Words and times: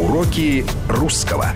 Уроки 0.00 0.64
русского. 0.88 1.52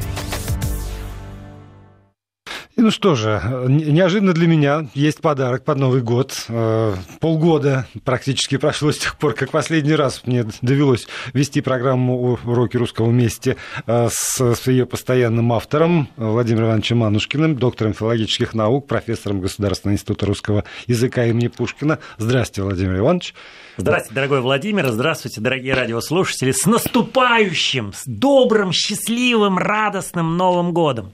И 2.77 2.81
ну 2.81 2.91
что 2.91 3.15
же, 3.15 3.41
неожиданно 3.69 4.33
для 4.33 4.49
меня 4.49 4.89
есть 4.95 5.21
подарок 5.21 5.65
под 5.65 5.79
Новый 5.79 6.03
год. 6.03 6.45
Э, 6.49 6.95
полгода 7.21 7.87
практически 8.05 8.57
прошло 8.57 8.91
с 8.91 8.99
тех 8.99 9.17
пор, 9.17 9.35
как 9.35 9.53
последний 9.53 9.95
раз 9.95 10.23
мне 10.27 10.45
довелось 10.61 11.07
вести 11.33 11.61
программу 11.61 12.37
«Уроки 12.45 12.77
русского 12.77 13.11
вместе» 13.11 13.57
э, 13.87 14.09
с, 14.11 14.41
с 14.41 14.67
ее 14.67 14.87
постоянным 14.87 15.53
автором 15.53 16.09
Владимиром 16.17 16.67
Ивановичем 16.67 16.99
Манушкиным, 16.99 17.55
доктором 17.55 17.95
филологических 17.95 18.55
наук, 18.55 18.89
профессором 18.89 19.41
Государственного 19.41 19.95
института 19.95 20.27
русского 20.27 20.65
языка 20.89 21.27
имени 21.27 21.47
Пушкина. 21.47 22.01
Здравствуйте, 22.19 22.63
Владимир 22.63 22.99
Иванович. 22.99 23.35
Здравствуйте, 23.77 24.15
дорогой 24.17 24.41
Владимир, 24.41 24.91
здравствуйте, 24.91 25.41
дорогие 25.41 25.75
радиослушатели. 25.75 26.51
С 26.51 26.67
наступающим, 26.67 27.93
с 27.93 28.03
добрым, 28.05 28.73
счастливым, 28.73 29.59
радостным 29.59 30.37
Новым 30.37 30.73
годом! 30.73 31.13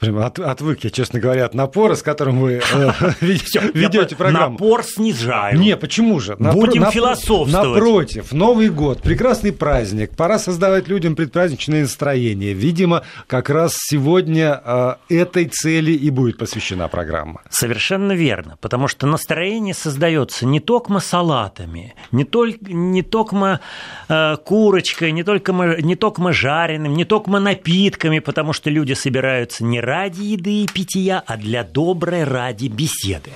Прям 0.00 0.18
от, 0.18 0.38
отвык 0.38 0.84
я, 0.84 0.90
честно 0.90 1.18
говоря, 1.18 1.46
от 1.46 1.54
напора, 1.54 1.96
с 1.96 2.02
которым 2.02 2.38
вы 2.40 2.60
э, 2.62 2.90
ведете 3.20 4.14
программу. 4.14 4.52
Напор 4.52 4.84
снижаю. 4.84 5.58
Не, 5.58 5.76
почему 5.76 6.20
же? 6.20 6.36
Будем 6.36 6.86
философствовать. 6.90 7.52
Напротив, 7.52 8.32
Новый 8.32 8.68
год, 8.68 9.02
прекрасный 9.02 9.52
праздник. 9.52 10.16
Пора 10.16 10.38
создавать 10.38 10.86
людям 10.86 11.16
предпраздничное 11.16 11.82
настроение. 11.82 12.52
Видимо, 12.52 13.02
как 13.26 13.50
раз 13.50 13.74
сегодня 13.76 14.60
э, 14.64 14.94
этой 15.08 15.46
цели 15.46 15.90
и 15.90 16.10
будет 16.10 16.38
посвящена 16.38 16.86
программа. 16.86 17.42
Совершенно 17.50 18.12
верно, 18.12 18.56
потому 18.60 18.86
что 18.86 19.08
настроение 19.08 19.74
создается 19.74 20.46
не 20.46 20.60
только 20.60 20.98
салатами, 21.00 21.94
не 22.12 22.24
только, 22.24 22.72
не 22.72 23.02
только 23.02 23.60
э, 24.08 24.36
курочкой, 24.44 25.10
не 25.10 25.24
только, 25.24 25.52
не 25.52 25.96
только 25.96 26.32
жареным, 26.32 26.94
не 26.94 27.04
только 27.04 27.30
напитками, 27.30 28.20
потому 28.20 28.52
что 28.52 28.70
люди 28.70 28.92
собираются 28.92 29.64
не 29.64 29.80
ради 29.88 30.20
еды 30.20 30.64
и 30.64 30.66
питья, 30.66 31.22
а 31.26 31.38
для 31.38 31.64
доброй 31.64 32.24
ради 32.24 32.66
беседы. 32.66 33.30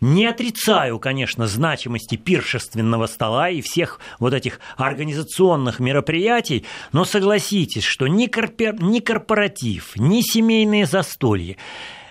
Не 0.00 0.26
отрицаю, 0.26 0.98
конечно, 0.98 1.46
значимости 1.46 2.16
пиршественного 2.16 3.06
стола 3.06 3.50
и 3.50 3.60
всех 3.60 4.00
вот 4.18 4.32
этих 4.32 4.58
организационных 4.76 5.80
мероприятий, 5.80 6.64
но 6.92 7.04
согласитесь, 7.04 7.84
что 7.84 8.06
ни, 8.06 8.26
корпор... 8.26 8.80
ни 8.80 9.00
корпоратив, 9.00 9.96
ни 9.96 10.22
семейные 10.22 10.86
застолья 10.86 11.56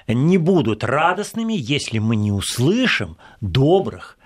не 0.07 0.37
будут 0.37 0.83
радостными, 0.83 1.53
если 1.57 1.99
мы 1.99 2.15
не 2.15 2.31
услышим 2.31 3.17
добрых, 3.41 4.17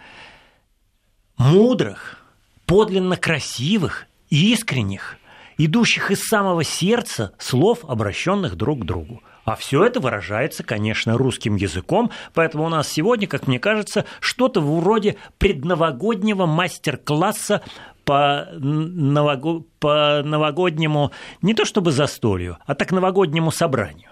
мудрых, 1.38 2.18
подлинно 2.66 3.16
красивых, 3.16 4.06
искренних, 4.30 5.18
идущих 5.58 6.12
из 6.12 6.24
самого 6.28 6.64
сердца 6.64 7.34
слов, 7.40 7.86
обращенных 7.88 8.56
друг 8.56 8.82
к 8.82 8.86
другу. 8.86 9.24
А 9.46 9.56
все 9.56 9.84
это 9.84 10.00
выражается, 10.00 10.64
конечно, 10.64 11.18
русским 11.18 11.56
языком, 11.56 12.12
поэтому 12.34 12.66
у 12.66 12.70
нас 12.70 12.88
сегодня, 12.88 13.28
как 13.28 13.48
мне 13.48 13.60
кажется, 13.60 14.06
что-то 14.20 14.62
вроде 14.62 15.18
предновогоднего 15.40 16.46
мастер-класса 16.46 17.62
по, 18.06 18.48
нового... 18.54 19.64
по 19.80 20.22
новогоднему, 20.24 21.12
не 21.42 21.54
то 21.54 21.66
чтобы 21.66 21.92
застолью, 21.92 22.58
а 22.66 22.76
так 22.76 22.92
новогоднему 22.92 23.52
собранию. 23.52 24.10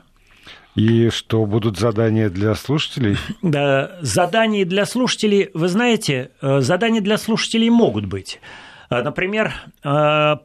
И 0.76 1.10
что 1.10 1.46
будут 1.46 1.78
задания 1.78 2.30
для 2.30 2.56
слушателей? 2.56 3.18
Да, 3.42 3.98
задания 4.02 4.66
для 4.66 4.86
слушателей, 4.86 5.50
вы 5.54 5.68
знаете, 5.68 6.32
э, 6.42 6.62
задания 6.62 7.02
для 7.02 7.18
слушателей 7.18 7.70
могут 7.70 8.06
быть. 8.06 8.40
Э, 8.90 9.02
например, 9.02 9.52
э, 9.84 10.36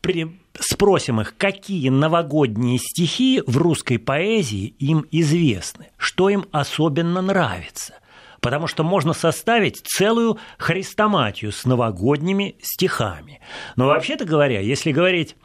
при 0.00 0.36
спросим 0.60 1.20
их, 1.20 1.36
какие 1.36 1.88
новогодние 1.88 2.78
стихи 2.78 3.42
в 3.46 3.56
русской 3.56 3.98
поэзии 3.98 4.74
им 4.78 5.06
известны, 5.10 5.88
что 5.96 6.28
им 6.28 6.46
особенно 6.52 7.22
нравится. 7.22 7.94
Потому 8.40 8.66
что 8.66 8.84
можно 8.84 9.12
составить 9.12 9.80
целую 9.84 10.38
хрестоматию 10.58 11.52
с 11.52 11.64
новогодними 11.64 12.56
стихами. 12.62 13.40
Но 13.76 13.86
вообще-то 13.86 14.24
говоря, 14.24 14.60
если 14.60 14.92
говорить 14.92 15.36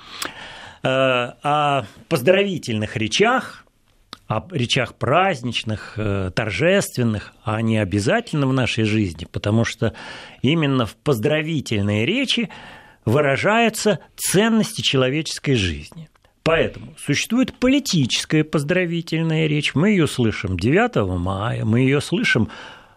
э, 0.84 0.88
о 0.88 1.86
поздравительных 2.10 2.98
речах, 2.98 3.66
о 4.28 4.46
речах 4.52 4.96
праздничных, 4.96 5.94
э, 5.98 6.32
торжественных, 6.34 7.34
а 7.44 7.56
они 7.56 7.78
обязательно 7.78 8.48
в 8.48 8.54
нашей 8.54 8.84
жизни, 8.86 9.26
потому 9.30 9.66
что 9.66 9.94
именно 10.42 10.86
в 10.86 10.96
поздравительные 10.96 12.06
речи 12.06 12.50
выражаются 13.06 14.00
ценности 14.16 14.82
человеческой 14.82 15.56
жизни. 15.56 16.10
Поэтому 16.44 16.96
существует 16.98 17.54
политическая 17.54 18.44
поздравительная 18.44 19.48
речь. 19.48 19.76
Мы 19.76 19.92
ее 19.92 20.08
слышим 20.08 20.58
9 20.58 21.20
мая, 21.20 21.66
мы 21.66 21.82
ее 21.82 22.02
слышим 22.02 22.50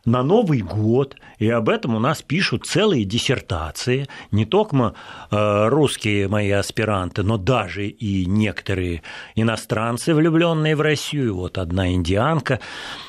на 0.05 0.23
Новый 0.23 0.61
год, 0.61 1.17
и 1.39 1.49
об 1.49 1.69
этом 1.69 1.95
у 1.95 1.99
нас 1.99 2.23
пишут 2.23 2.67
целые 2.67 3.05
диссертации, 3.05 4.07
не 4.31 4.45
только 4.45 4.95
э, 5.31 5.69
русские 5.69 6.29
мои 6.29 6.51
аспиранты, 6.51 7.23
но 7.23 7.39
даже 7.39 7.87
и 7.87 8.27
некоторые 8.27 9.03
иностранцы, 9.35 10.15
влюбленные 10.15 10.77
в 10.77 10.81
Россию. 10.81 11.37
Вот 11.37 11.59
одна 11.59 11.93
индианка 11.93 12.61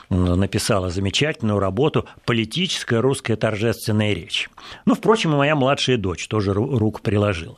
написала 0.10 0.90
замечательную 0.90 1.60
работу 1.60 2.06
«Политическая 2.26 3.02
русская 3.02 3.36
торжественная 3.36 4.14
речь». 4.14 4.50
Ну, 4.86 4.96
впрочем, 4.96 5.34
и 5.34 5.38
моя 5.38 5.56
младшая 5.56 5.98
дочь 5.98 6.28
тоже 6.28 6.54
руку 6.54 7.02
приложила. 7.02 7.58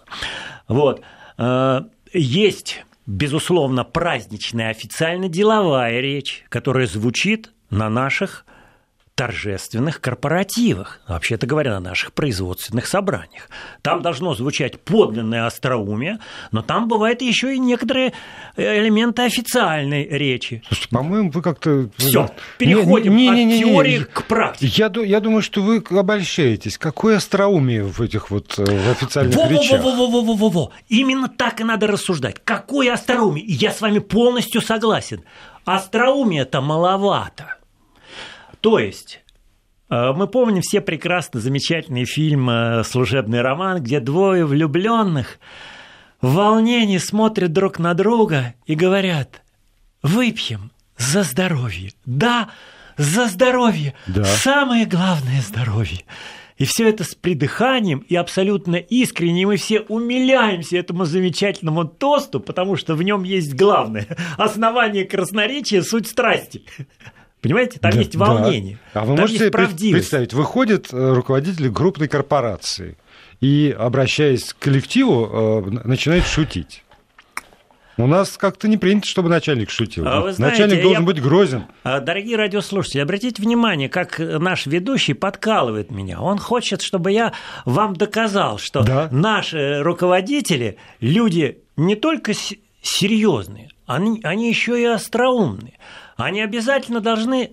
Вот. 0.67 1.01
Э, 1.37 1.81
есть 2.13 2.83
безусловно, 3.07 3.85
праздничная 3.85 4.69
официально 4.69 5.29
деловая 5.29 6.01
речь, 6.01 6.43
которая 6.49 6.85
звучит 6.85 7.51
на 7.69 7.89
наших 7.89 8.45
торжественных 9.17 9.99
корпоративах, 9.99 11.01
вообще-то 11.07 11.47
говоря, 11.47 11.71
на 11.71 11.79
наших 11.79 12.13
производственных 12.13 12.85
собраниях. 12.85 13.49
Там 13.81 14.03
должно 14.03 14.35
звучать 14.35 14.79
подлинное 14.79 15.47
остроумие, 15.47 16.19
но 16.51 16.61
там 16.61 16.87
бывают 16.87 17.23
еще 17.23 17.55
и 17.55 17.57
некоторые 17.57 18.13
э, 18.55 18.79
элементы 18.79 19.23
официальной 19.23 20.07
речи. 20.07 20.61
Слушайте, 20.67 20.89
по-моему, 20.89 21.31
вы 21.31 21.41
как-то... 21.41 21.89
Все, 21.97 22.29
переходим 22.59 23.15
не, 23.15 23.29
не, 23.29 23.45
не, 23.45 23.55
от 23.55 23.59
теории 23.67 23.99
к 24.03 24.23
практике. 24.25 24.71
Я, 24.77 24.91
я 25.03 25.19
думаю, 25.19 25.41
что 25.41 25.63
вы 25.63 25.83
обольщаетесь. 25.89 26.77
Какое 26.77 27.17
остроумие 27.17 27.83
в 27.83 27.99
этих 27.99 28.29
вот 28.29 28.53
э, 28.59 28.63
в 28.63 28.91
официальных 28.91 29.35
во, 29.35 29.47
речах? 29.47 29.83
Во-во-во-во-во-во! 29.83 30.71
Именно 30.89 31.27
так 31.27 31.59
и 31.59 31.63
надо 31.63 31.87
рассуждать. 31.87 32.35
Какое 32.43 32.93
остроумие? 32.93 33.43
Я 33.47 33.71
с 33.71 33.81
вами 33.81 33.97
полностью 33.97 34.61
согласен. 34.61 35.23
Остроумия-то 35.65 36.61
маловато. 36.61 37.56
То 38.67 38.79
есть 38.79 39.21
э, 39.89 40.11
мы 40.11 40.27
помним 40.27 40.61
все 40.61 40.81
прекрасно 40.81 41.39
замечательный 41.39 42.03
фильм 42.03 42.49
э, 42.49 42.83
«Служебный 42.83 43.39
роман», 43.39 43.81
где 43.81 44.01
двое 44.01 44.45
влюбленных 44.45 45.39
в 46.19 46.33
волнении 46.33 46.97
смотрят 46.97 47.53
друг 47.53 47.79
на 47.79 47.93
друга 47.93 48.55
и 48.65 48.75
говорят 48.75 49.41
«Выпьем 50.03 50.71
за 50.97 51.23
здоровье». 51.23 51.93
Да, 52.05 52.49
за 52.97 53.27
здоровье. 53.27 53.93
Да. 54.05 54.25
Самое 54.25 54.85
главное 54.85 55.39
здоровье. 55.39 56.01
И 56.57 56.65
все 56.65 56.89
это 56.89 57.05
с 57.05 57.15
придыханием 57.15 57.99
и 57.99 58.17
абсолютно 58.17 58.75
искренне. 58.75 59.43
И 59.43 59.45
мы 59.45 59.55
все 59.55 59.79
умиляемся 59.79 60.75
этому 60.75 61.05
замечательному 61.05 61.85
тосту, 61.85 62.41
потому 62.41 62.75
что 62.75 62.95
в 62.95 63.01
нем 63.01 63.23
есть 63.23 63.53
главное. 63.53 64.07
Основание 64.37 65.05
красноречия– 65.05 65.81
суть 65.83 66.07
страсти. 66.07 66.63
Понимаете, 67.47 67.79
там 67.79 67.91
да, 67.91 67.99
есть 67.99 68.15
волнение. 68.15 68.79
Да. 68.93 69.01
А 69.01 69.05
вы 69.05 69.15
там 69.15 69.21
можете 69.21 69.51
представить, 69.51 70.33
выходит 70.33 70.87
э, 70.91 71.13
руководитель 71.13 71.71
крупной 71.71 72.07
корпорации 72.07 72.97
и, 73.39 73.75
обращаясь 73.77 74.53
к 74.53 74.59
коллективу, 74.59 75.63
э, 75.65 75.87
начинает 75.87 76.25
шутить. 76.25 76.83
У 77.97 78.05
нас 78.05 78.37
как-то 78.37 78.67
не 78.67 78.77
принято, 78.77 79.07
чтобы 79.07 79.27
начальник 79.27 79.71
шутил. 79.71 80.07
А 80.07 80.31
знаете, 80.31 80.41
начальник 80.41 80.83
должен 80.83 81.01
я... 81.01 81.05
быть 81.07 81.21
грозен. 81.21 81.63
А, 81.83 81.99
дорогие 81.99 82.37
радиослушатели, 82.37 83.01
обратите 83.01 83.41
внимание, 83.41 83.89
как 83.89 84.19
наш 84.19 84.67
ведущий 84.67 85.13
подкалывает 85.13 85.89
меня. 85.89 86.21
Он 86.21 86.37
хочет, 86.37 86.83
чтобы 86.83 87.11
я 87.11 87.33
вам 87.65 87.95
доказал, 87.95 88.59
что 88.59 88.83
да. 88.83 89.09
наши 89.11 89.81
руководители 89.81 90.77
люди 90.99 91.57
не 91.75 91.95
только 91.95 92.33
серьезные, 92.83 93.69
они, 93.87 94.19
они 94.23 94.49
еще 94.49 94.79
и 94.79 94.85
остроумные 94.85 95.73
они 96.17 96.41
обязательно 96.41 96.99
должны 96.99 97.51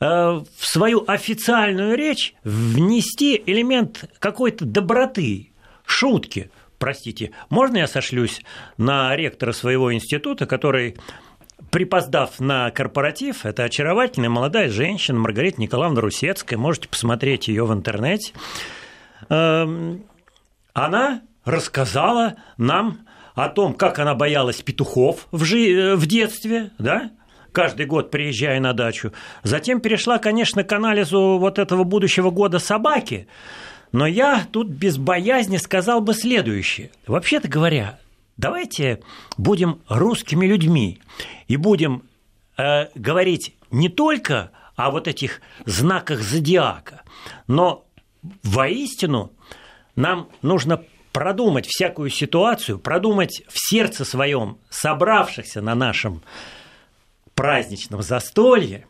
э, 0.00 0.04
в 0.04 0.44
свою 0.58 1.04
официальную 1.06 1.96
речь 1.96 2.34
внести 2.44 3.42
элемент 3.46 4.04
какой-то 4.18 4.64
доброты, 4.64 5.52
шутки. 5.84 6.50
Простите, 6.78 7.32
можно 7.50 7.78
я 7.78 7.86
сошлюсь 7.86 8.42
на 8.76 9.16
ректора 9.16 9.52
своего 9.52 9.92
института, 9.94 10.46
который 10.46 10.96
припоздав 11.70 12.38
на 12.40 12.70
корпоратив, 12.70 13.46
это 13.46 13.64
очаровательная 13.64 14.28
молодая 14.28 14.68
женщина 14.68 15.18
Маргарита 15.18 15.60
Николаевна 15.60 16.00
Русецкая, 16.00 16.58
можете 16.58 16.88
посмотреть 16.88 17.48
ее 17.48 17.64
в 17.64 17.72
интернете. 17.72 18.32
Эм, 19.28 20.04
она 20.72 21.22
рассказала 21.44 22.36
нам 22.58 23.00
о 23.34 23.48
том, 23.48 23.74
как 23.74 23.98
она 23.98 24.14
боялась 24.14 24.62
петухов 24.62 25.26
в, 25.32 25.44
жи- 25.44 25.72
э, 25.72 25.94
в 25.96 26.06
детстве, 26.06 26.70
да, 26.78 27.10
каждый 27.54 27.86
год 27.86 28.10
приезжая 28.10 28.60
на 28.60 28.74
дачу. 28.74 29.12
Затем 29.42 29.80
перешла, 29.80 30.18
конечно, 30.18 30.64
к 30.64 30.72
анализу 30.72 31.38
вот 31.38 31.58
этого 31.58 31.84
будущего 31.84 32.30
года 32.30 32.58
собаки. 32.58 33.28
Но 33.92 34.06
я 34.06 34.46
тут 34.50 34.68
без 34.68 34.98
боязни 34.98 35.56
сказал 35.56 36.00
бы 36.00 36.12
следующее. 36.14 36.90
Вообще-то 37.06 37.48
говоря, 37.48 37.98
давайте 38.36 39.00
будем 39.38 39.80
русскими 39.88 40.44
людьми 40.46 40.98
и 41.46 41.56
будем 41.56 42.02
э, 42.58 42.88
говорить 42.96 43.54
не 43.70 43.88
только 43.88 44.50
о 44.74 44.90
вот 44.90 45.06
этих 45.06 45.40
знаках 45.64 46.20
зодиака, 46.20 47.02
но 47.46 47.86
воистину 48.42 49.32
нам 49.94 50.28
нужно 50.42 50.82
продумать 51.12 51.66
всякую 51.68 52.10
ситуацию, 52.10 52.80
продумать 52.80 53.44
в 53.46 53.54
сердце 53.54 54.04
своем 54.04 54.58
собравшихся 54.68 55.60
на 55.60 55.76
нашем 55.76 56.22
праздничном 57.34 58.02
застолье, 58.02 58.86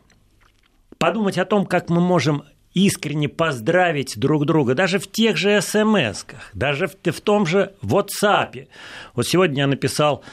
подумать 0.97 1.37
о 1.37 1.45
том, 1.45 1.65
как 1.65 1.89
мы 1.89 2.01
можем 2.01 2.43
искренне 2.73 3.29
поздравить 3.29 4.19
друг 4.19 4.45
друга, 4.45 4.75
даже 4.75 4.99
в 4.99 5.09
тех 5.09 5.37
же 5.37 5.59
смс-ках, 5.61 6.49
даже 6.53 6.87
в, 6.87 6.95
в 7.11 7.21
том 7.21 7.45
же 7.45 7.73
WhatsApp. 7.81 8.67
Вот 9.13 9.25
сегодня 9.25 9.61
я 9.61 9.67
написал 9.67 10.23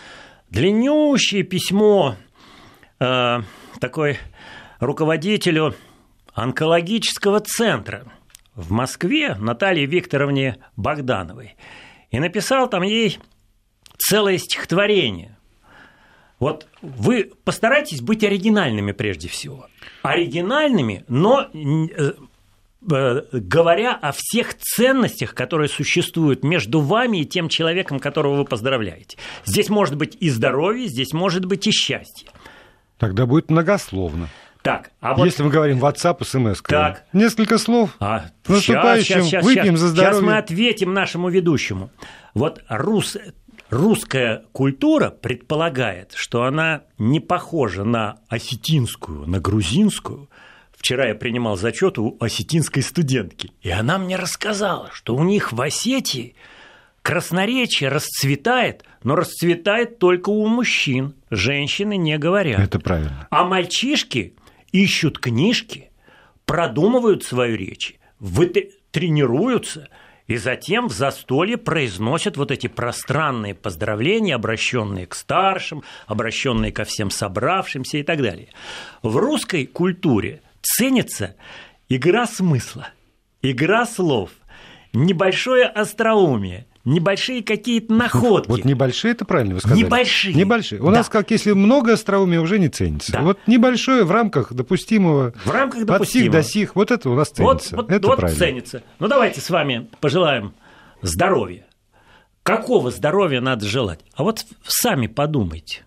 длиннющее 0.51 1.45
письмо 1.45 2.17
э, 2.99 3.39
такой 3.81 4.19
руководителю 4.81 5.75
онкологического 6.35 7.41
центра 7.41 8.07
в 8.55 8.73
Москве 8.73 9.37
Наталье 9.37 9.87
Викторовне 9.87 10.57
Богдановой. 10.77 11.57
И 12.11 12.19
написал 12.19 12.69
там 12.69 12.83
ей 12.83 13.19
целое 13.99 14.39
стихотворение. 14.39 15.37
Вот 16.43 16.67
вы 16.83 17.31
постарайтесь 17.45 18.01
быть 18.01 18.25
оригинальными 18.25 18.93
прежде 18.93 19.29
всего. 19.29 19.69
Оригинальными, 20.03 21.05
но 21.09 21.49
э, 21.53 22.13
Э, 22.91 23.23
говоря 23.33 23.95
о 23.95 24.11
всех 24.11 24.55
ценностях, 24.59 25.35
которые 25.35 25.69
существуют 25.69 26.43
между 26.43 26.81
вами 26.81 27.19
и 27.19 27.25
тем 27.25 27.49
человеком, 27.49 28.01
которого 28.01 28.35
вы 28.35 28.45
поздравляете. 28.45 29.19
Здесь 29.45 29.69
может 29.69 29.97
быть 29.97 30.17
и 30.19 30.31
здоровье, 30.31 30.89
здесь 30.89 31.13
может 31.13 31.45
быть 31.45 31.67
и 31.69 31.71
счастье. 31.71 32.29
Тогда 32.99 33.27
будет 33.27 33.51
многословно. 33.51 34.29
Так, 34.63 34.91
а 35.01 35.15
вот... 35.15 35.27
Если 35.27 35.45
мы 35.45 35.51
говорим 35.51 35.79
WhatsApp, 35.79 36.25
смс, 36.25 36.63
так. 36.63 37.05
несколько 37.13 37.59
слов. 37.59 37.91
А, 38.01 38.27
наступающим 38.49 39.23
сейчас, 39.23 39.27
сейчас, 39.27 39.45
выпьем 39.45 39.65
сейчас, 39.65 39.81
за 39.81 39.89
здоровье. 39.89 40.15
Сейчас 40.15 40.27
мы 40.27 40.39
ответим 40.39 40.93
нашему 40.93 41.29
ведущему. 41.31 41.91
Вот 42.35 42.63
рус... 42.69 43.17
русская 43.73 44.45
культура 44.53 45.09
предполагает, 45.11 46.13
что 46.15 46.45
она 46.45 46.83
не 46.99 47.21
похожа 47.21 47.85
на 47.85 48.19
осетинскую, 48.29 49.27
на 49.27 49.41
грузинскую, 49.41 50.29
Вчера 50.77 51.07
я 51.07 51.15
принимал 51.15 51.57
зачет 51.57 51.97
у 51.97 52.17
осетинской 52.19 52.83
студентки, 52.83 53.53
и 53.61 53.71
она 53.71 53.99
мне 53.99 54.17
рассказала, 54.17 54.91
что 54.93 55.15
у 55.15 55.23
них 55.23 55.53
в 55.53 55.61
Осетии 55.61 56.35
красноречие 57.03 57.89
расцветает, 57.89 58.85
но 59.05 59.15
расцветает 59.15 60.01
только 60.01 60.31
у 60.31 60.45
мужчин. 60.49 61.15
Женщины 61.31 61.97
не 61.97 62.19
говорят. 62.19 62.59
Это 62.59 62.81
правильно. 62.81 63.29
А 63.31 63.45
мальчишки 63.45 64.35
ищут 64.73 65.21
книжки, 65.21 65.93
продумывают 66.47 67.23
свою 67.23 67.57
речь, 67.57 67.95
тренируются– 68.91 69.89
и 70.27 70.37
затем 70.37 70.89
в 70.89 70.93
застолье 70.93 71.57
произносят 71.57 72.37
вот 72.37 72.51
эти 72.51 72.67
пространные 72.67 73.55
поздравления, 73.55 74.35
обращенные 74.35 75.07
к 75.07 75.15
старшим, 75.15 75.83
обращенные 76.07 76.73
ко 76.73 76.85
всем 76.85 77.11
собравшимся 77.11 77.99
и 77.99 78.03
так 78.03 78.23
далее. 78.23 78.49
В 79.03 79.17
русской 79.17 79.67
культуре 79.67 80.43
ценится 80.63 81.37
игра 81.89 82.27
смысла, 82.27 82.89
игра 83.43 83.87
слов, 83.87 84.31
небольшое 84.93 85.67
остроумие, 85.67 86.67
небольшие 86.85 87.43
какие-то 87.43 87.93
находки. 87.93 88.49
Вот 88.49 88.65
небольшие, 88.65 89.13
это 89.13 89.25
правильно 89.25 89.55
вы 89.55 89.61
сказали. 89.61 89.81
Небольшие. 89.81 90.35
Небольшие. 90.35 90.81
У 90.81 90.87
да. 90.87 90.99
нас, 90.99 91.09
как 91.09 91.31
если 91.31 91.53
много 91.53 91.93
остроумия, 91.93 92.41
уже 92.41 92.59
не 92.59 92.69
ценится. 92.69 93.13
Да. 93.13 93.23
Вот 93.23 93.39
небольшое 93.47 94.05
в 94.05 94.11
рамках 94.11 94.53
допустимого. 94.53 95.33
В 95.45 95.51
рамках 95.51 95.85
допустимого. 95.85 96.03
От 96.03 96.09
сих 96.09 96.31
до 96.31 96.43
сих, 96.43 96.77
вот 96.77 96.91
это 96.91 97.11
у 97.11 97.15
нас 97.15 97.29
ценится. 97.31 97.77
Вот, 97.77 97.85
вот, 97.85 97.93
это 97.93 98.07
вот 98.07 98.19
правильно. 98.19 98.39
ценится. 98.39 98.83
Ну, 98.99 99.09
давайте 99.09 99.41
с 99.41 99.51
вами 99.51 99.89
пожелаем 100.01 100.55
здоровья. 101.03 101.67
Какого 102.43 102.91
здоровья 102.91 103.41
надо 103.41 103.67
желать? 103.67 104.01
А 104.15 104.25
вот 104.25 104.45
сами 104.65 105.07
подумайте. 105.07 105.85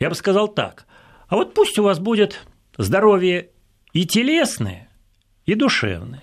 Я 0.00 0.08
бы 0.08 0.16
сказал 0.16 0.48
так. 0.48 0.86
А 1.28 1.36
вот 1.36 1.54
пусть 1.54 1.78
у 1.78 1.84
вас 1.84 2.00
будет 2.00 2.40
здоровье 2.76 3.50
и 3.92 4.04
телесные, 4.04 4.88
и 5.46 5.54
душевные. 5.54 6.22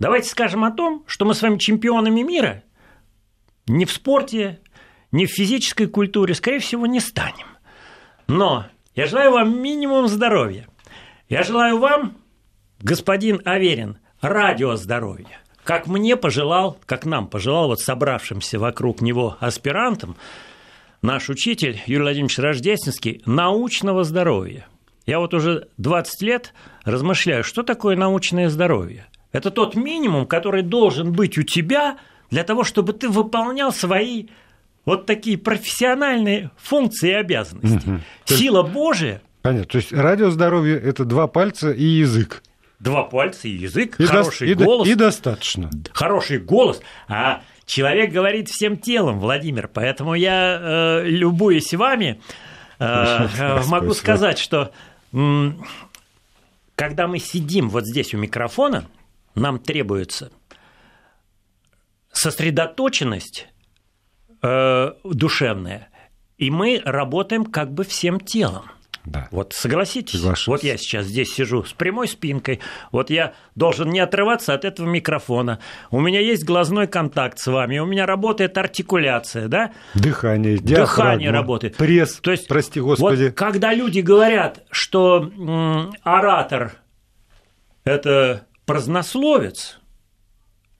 Давайте 0.00 0.28
скажем 0.28 0.64
о 0.64 0.72
том, 0.72 1.04
что 1.06 1.24
мы 1.24 1.34
с 1.34 1.42
вами 1.42 1.58
чемпионами 1.58 2.22
мира 2.22 2.64
ни 3.66 3.84
в 3.84 3.92
спорте, 3.92 4.60
ни 5.12 5.26
в 5.26 5.30
физической 5.30 5.86
культуре, 5.86 6.34
скорее 6.34 6.58
всего, 6.58 6.86
не 6.86 7.00
станем. 7.00 7.46
Но 8.26 8.66
я 8.94 9.06
желаю 9.06 9.32
вам 9.32 9.60
минимум 9.60 10.08
здоровья. 10.08 10.66
Я 11.28 11.42
желаю 11.42 11.78
вам, 11.78 12.16
господин 12.80 13.40
Аверин, 13.44 13.98
радио 14.20 14.76
здоровья. 14.76 15.40
Как 15.64 15.86
мне 15.86 16.16
пожелал, 16.16 16.78
как 16.86 17.06
нам 17.06 17.26
пожелал 17.26 17.68
вот 17.68 17.80
собравшимся 17.80 18.58
вокруг 18.58 19.00
него 19.00 19.36
аспирантам, 19.40 20.16
наш 21.00 21.30
учитель 21.30 21.80
Юрий 21.86 22.02
Владимирович 22.02 22.38
Рождественский, 22.38 23.22
научного 23.24 24.04
здоровья– 24.04 24.66
я 25.06 25.18
вот 25.18 25.34
уже 25.34 25.68
20 25.76 26.22
лет 26.22 26.54
размышляю, 26.84 27.44
что 27.44 27.62
такое 27.62 27.96
научное 27.96 28.48
здоровье. 28.48 29.06
Это 29.32 29.50
тот 29.50 29.74
минимум, 29.74 30.26
который 30.26 30.62
должен 30.62 31.12
быть 31.12 31.36
у 31.36 31.42
тебя 31.42 31.98
для 32.34 32.42
того, 32.42 32.64
чтобы 32.64 32.92
ты 32.94 33.08
выполнял 33.08 33.72
свои 33.72 34.26
вот 34.84 35.06
такие 35.06 35.38
профессиональные 35.38 36.50
функции 36.56 37.10
и 37.10 37.12
обязанности. 37.12 37.88
Угу. 37.88 38.00
Сила 38.24 38.62
есть, 38.62 38.74
Божия. 38.74 39.22
Понятно. 39.42 39.66
То 39.66 39.76
есть 39.78 39.92
радиоздоровье– 39.92 40.76
это 40.84 41.04
два 41.04 41.28
пальца 41.28 41.70
и 41.70 41.84
язык. 41.84 42.42
Два 42.80 43.04
пальца 43.04 43.46
и 43.46 43.52
язык, 43.52 44.00
и 44.00 44.04
хороший 44.04 44.52
до, 44.56 44.64
голос. 44.64 44.88
И, 44.88 44.90
и 44.90 44.94
достаточно. 44.96 45.70
Хороший 45.92 46.38
голос. 46.38 46.82
А 47.06 47.42
человек 47.66 48.10
говорит 48.10 48.48
всем 48.48 48.78
телом, 48.78 49.20
Владимир. 49.20 49.70
Поэтому 49.72 50.14
я, 50.14 50.58
э, 50.60 51.04
любуясь 51.06 51.72
вами, 51.72 52.20
э, 52.80 53.62
могу 53.68 53.94
сказать, 53.94 54.40
что 54.40 54.72
когда 56.74 57.06
мы 57.06 57.20
сидим 57.20 57.70
вот 57.70 57.86
здесь 57.86 58.12
у 58.12 58.18
микрофона, 58.18 58.86
нам 59.36 59.60
требуется 59.60 60.32
сосредоточенность 62.14 63.48
э, 64.42 64.92
душевная, 65.04 65.88
и 66.38 66.50
мы 66.50 66.80
работаем 66.84 67.44
как 67.44 67.72
бы 67.72 67.84
всем 67.84 68.18
телом. 68.20 68.64
Да. 69.04 69.28
Вот 69.32 69.52
согласитесь, 69.52 70.18
Соглашусь. 70.20 70.46
вот 70.46 70.64
я 70.64 70.78
сейчас 70.78 71.04
здесь 71.04 71.30
сижу 71.34 71.62
с 71.62 71.74
прямой 71.74 72.08
спинкой, 72.08 72.60
вот 72.90 73.10
я 73.10 73.34
должен 73.54 73.90
не 73.90 74.00
отрываться 74.00 74.54
от 74.54 74.64
этого 74.64 74.86
микрофона. 74.88 75.58
У 75.90 76.00
меня 76.00 76.20
есть 76.20 76.42
глазной 76.44 76.86
контакт 76.86 77.38
с 77.38 77.46
вами, 77.46 77.78
у 77.80 77.84
меня 77.86 78.06
работает 78.06 78.56
артикуляция, 78.56 79.48
да? 79.48 79.72
Дыхание, 79.92 80.56
Дыхание 80.56 81.30
работает. 81.30 81.76
Пресс, 81.76 82.14
То 82.14 82.30
есть, 82.30 82.48
прости 82.48 82.80
господи. 82.80 83.24
Вот, 83.26 83.34
когда 83.34 83.74
люди 83.74 84.00
говорят, 84.00 84.62
что 84.70 85.18
м, 85.36 85.92
оратор– 86.02 86.72
это 87.84 88.46
празднословец, 88.64 89.80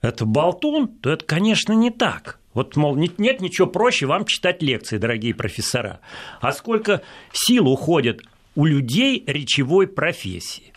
это 0.07 0.25
болтун, 0.25 0.87
то 0.87 1.11
это, 1.11 1.25
конечно, 1.25 1.73
не 1.73 1.89
так. 1.89 2.39
Вот, 2.53 2.75
мол, 2.75 2.95
нет, 2.95 3.19
нет 3.19 3.41
ничего 3.41 3.67
проще 3.67 4.05
вам 4.05 4.25
читать 4.25 4.61
лекции, 4.61 4.97
дорогие 4.97 5.33
профессора. 5.33 5.99
А 6.39 6.51
сколько 6.51 7.01
сил 7.33 7.67
уходит 7.67 8.21
у 8.55 8.65
людей 8.65 9.23
речевой 9.27 9.87
профессии. 9.87 10.73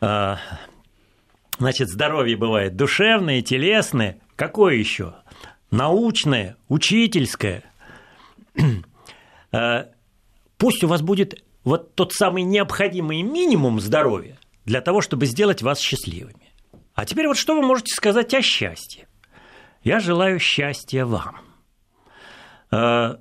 А, 0.00 0.38
значит, 1.58 1.88
здоровье 1.88 2.36
бывает 2.36 2.74
душевное, 2.74 3.42
телесное. 3.42 4.18
Какое 4.34 4.74
еще? 4.74 5.14
Научное, 5.70 6.56
учительское. 6.68 7.64
А, 9.50 9.86
пусть 10.58 10.84
у 10.84 10.88
вас 10.88 11.00
будет 11.00 11.42
вот 11.64 11.94
тот 11.94 12.12
самый 12.12 12.42
необходимый 12.42 13.22
минимум 13.22 13.80
здоровья 13.80 14.36
для 14.66 14.82
того, 14.82 15.00
чтобы 15.00 15.24
сделать 15.24 15.62
вас 15.62 15.80
счастливыми. 15.80 16.47
А 16.98 17.04
теперь 17.04 17.28
вот 17.28 17.36
что 17.36 17.54
вы 17.54 17.64
можете 17.64 17.94
сказать 17.94 18.34
о 18.34 18.42
счастье? 18.42 19.06
Я 19.84 20.00
желаю 20.00 20.40
счастья 20.40 21.04
вам. 21.04 21.36
А, 22.72 23.20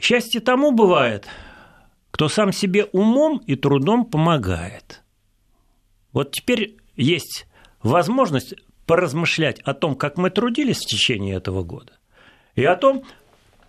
счастье 0.00 0.40
тому 0.40 0.72
бывает, 0.72 1.28
кто 2.10 2.30
сам 2.30 2.50
себе 2.50 2.86
умом 2.86 3.42
и 3.46 3.56
трудом 3.56 4.06
помогает. 4.06 5.02
Вот 6.14 6.32
теперь 6.32 6.78
есть 6.96 7.46
возможность 7.82 8.54
поразмышлять 8.86 9.60
о 9.60 9.74
том, 9.74 9.94
как 9.94 10.16
мы 10.16 10.30
трудились 10.30 10.78
в 10.78 10.86
течение 10.86 11.36
этого 11.36 11.62
года, 11.62 11.92
и 12.54 12.64
о 12.64 12.74
том, 12.76 13.04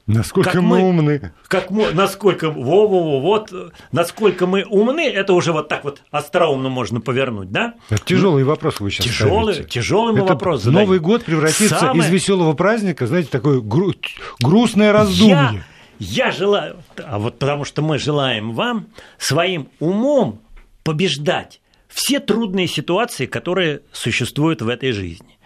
Насколько 0.08 0.52
как 0.52 0.62
мы, 0.62 0.80
мы 0.80 0.90
умны. 0.90 1.34
Как 1.48 1.72
мы, 1.72 1.92
насколько, 1.92 2.52
во, 2.52 2.88
во, 2.88 3.04
во, 3.04 3.20
вот, 3.20 3.52
насколько 3.92 4.46
мы 4.46 4.64
умны, 4.64 5.08
это 5.10 5.34
уже 5.34 5.52
вот 5.52 5.68
так 5.68 5.84
вот 5.84 6.04
остроумно 6.12 6.70
можно 6.70 7.02
повернуть, 7.02 7.50
да? 7.52 7.74
Это 7.90 8.06
тяжелый 8.06 8.44
вопрос 8.44 8.80
вы 8.80 8.92
сейчас 8.92 9.06
Тяжелый, 9.06 9.56
ставите. 9.56 9.74
тяжелый 9.80 10.16
это 10.16 10.34
вопрос. 10.34 10.62
Задаете. 10.62 10.86
Новый 10.86 11.00
год 11.00 11.26
превратится 11.26 11.80
Самое... 11.80 12.02
из 12.02 12.14
веселого 12.14 12.54
праздника, 12.54 13.08
знаете, 13.08 13.30
такое 13.32 13.62
гру... 13.62 13.94
грустное 14.40 14.94
раздумье. 14.94 15.64
Я, 15.98 16.26
я 16.26 16.32
желаю, 16.32 16.78
а 17.04 17.18
вот 17.18 17.40
потому 17.40 17.66
что 17.66 17.82
мы 17.82 17.98
желаем 17.98 18.54
вам 18.54 18.88
своим 19.18 19.70
умом 19.80 20.40
побеждать 20.84 21.62
все 21.88 22.20
трудные 22.20 22.68
ситуации, 22.68 23.26
которые 23.26 23.82
существуют 23.92 24.62
в 24.62 24.70
этой 24.70 24.92
жизни. 24.92 25.40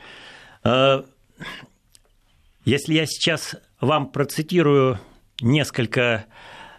Э, 0.65 1.03
если 2.65 2.95
я 2.95 3.05
сейчас 3.05 3.55
вам 3.81 4.07
процитирую 4.07 4.99
несколько 5.41 6.25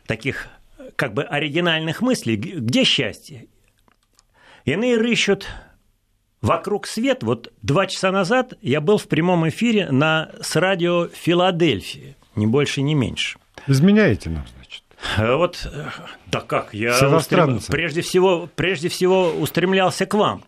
таких 0.06 0.48
как 0.96 1.14
бы 1.14 1.22
оригинальных 1.22 2.00
мыслей, 2.02 2.36
где 2.36 2.84
счастье? 2.84 3.46
Иные 4.64 4.96
рыщут 4.98 5.46
вокруг 6.42 6.86
свет. 6.86 7.22
Вот 7.22 7.52
два 7.62 7.86
часа 7.86 8.10
назад 8.12 8.54
я 8.60 8.80
был 8.80 8.98
в 8.98 9.08
прямом 9.08 9.48
эфире 9.48 9.90
на, 9.90 10.30
с 10.40 10.56
радио 10.56 11.08
Филадельфии, 11.08 12.16
не 12.36 12.46
больше, 12.46 12.82
не 12.82 12.94
меньше. 12.94 13.38
Изменяете 13.66 14.30
нам, 14.30 14.44
значит? 14.54 14.82
Э, 15.16 15.36
вот, 15.36 15.68
э, 15.72 15.88
да 16.26 16.40
как, 16.40 16.74
я 16.74 16.92
устрем... 17.14 17.60
прежде, 17.68 18.02
всего, 18.02 18.48
прежде 18.54 18.88
всего 18.88 19.30
устремлялся 19.30 20.06
к 20.06 20.14
вам. 20.14 20.44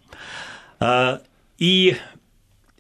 И 1.59 1.97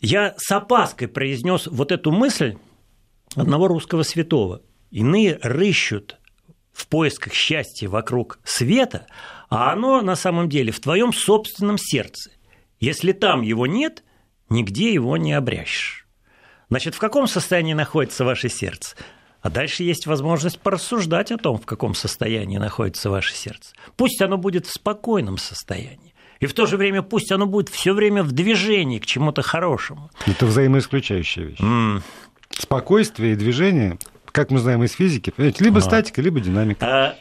я 0.00 0.34
с 0.36 0.50
опаской 0.50 1.06
произнес 1.06 1.68
вот 1.68 1.92
эту 1.92 2.10
мысль 2.10 2.56
одного 3.36 3.68
русского 3.68 4.02
святого. 4.02 4.62
Иные 4.90 5.38
рыщут 5.42 6.18
в 6.72 6.86
поисках 6.86 7.32
счастья 7.32 7.88
вокруг 7.88 8.38
света, 8.44 9.06
а 9.48 9.72
оно 9.72 10.00
на 10.00 10.16
самом 10.16 10.48
деле 10.48 10.72
в 10.72 10.80
твоем 10.80 11.12
собственном 11.12 11.78
сердце. 11.78 12.30
Если 12.80 13.12
там 13.12 13.42
его 13.42 13.66
нет, 13.66 14.02
нигде 14.48 14.92
его 14.92 15.16
не 15.16 15.32
обрящешь. 15.32 16.06
Значит, 16.68 16.94
в 16.94 16.98
каком 16.98 17.26
состоянии 17.26 17.74
находится 17.74 18.24
ваше 18.24 18.48
сердце? 18.48 18.96
А 19.42 19.50
дальше 19.50 19.82
есть 19.82 20.06
возможность 20.06 20.60
порассуждать 20.60 21.32
о 21.32 21.36
том, 21.36 21.58
в 21.58 21.66
каком 21.66 21.94
состоянии 21.94 22.58
находится 22.58 23.10
ваше 23.10 23.34
сердце. 23.34 23.74
Пусть 23.96 24.22
оно 24.22 24.38
будет 24.38 24.66
в 24.66 24.72
спокойном 24.72 25.36
состоянии. 25.36 26.14
И 26.38 26.46
в 26.46 26.54
то 26.54 26.66
же 26.66 26.76
время 26.76 27.02
пусть 27.02 27.30
оно 27.30 27.46
будет 27.46 27.68
все 27.68 27.92
время 27.92 28.22
в 28.22 28.32
движении 28.32 28.98
к 28.98 29.06
чему-то 29.06 29.42
хорошему. 29.42 30.10
Это 30.26 30.46
взаимоисключающая 30.46 31.44
вещь. 31.44 31.58
Спокойствие 32.58 33.32
и 33.32 33.36
движение, 33.36 33.98
как 34.26 34.50
мы 34.50 34.58
знаем 34.58 34.82
из 34.84 34.92
физики, 34.92 35.32
либо 35.36 35.78
а. 35.78 35.80
статика, 35.80 36.20
либо 36.22 36.40
динамика. 36.40 36.86
А, 36.86 37.16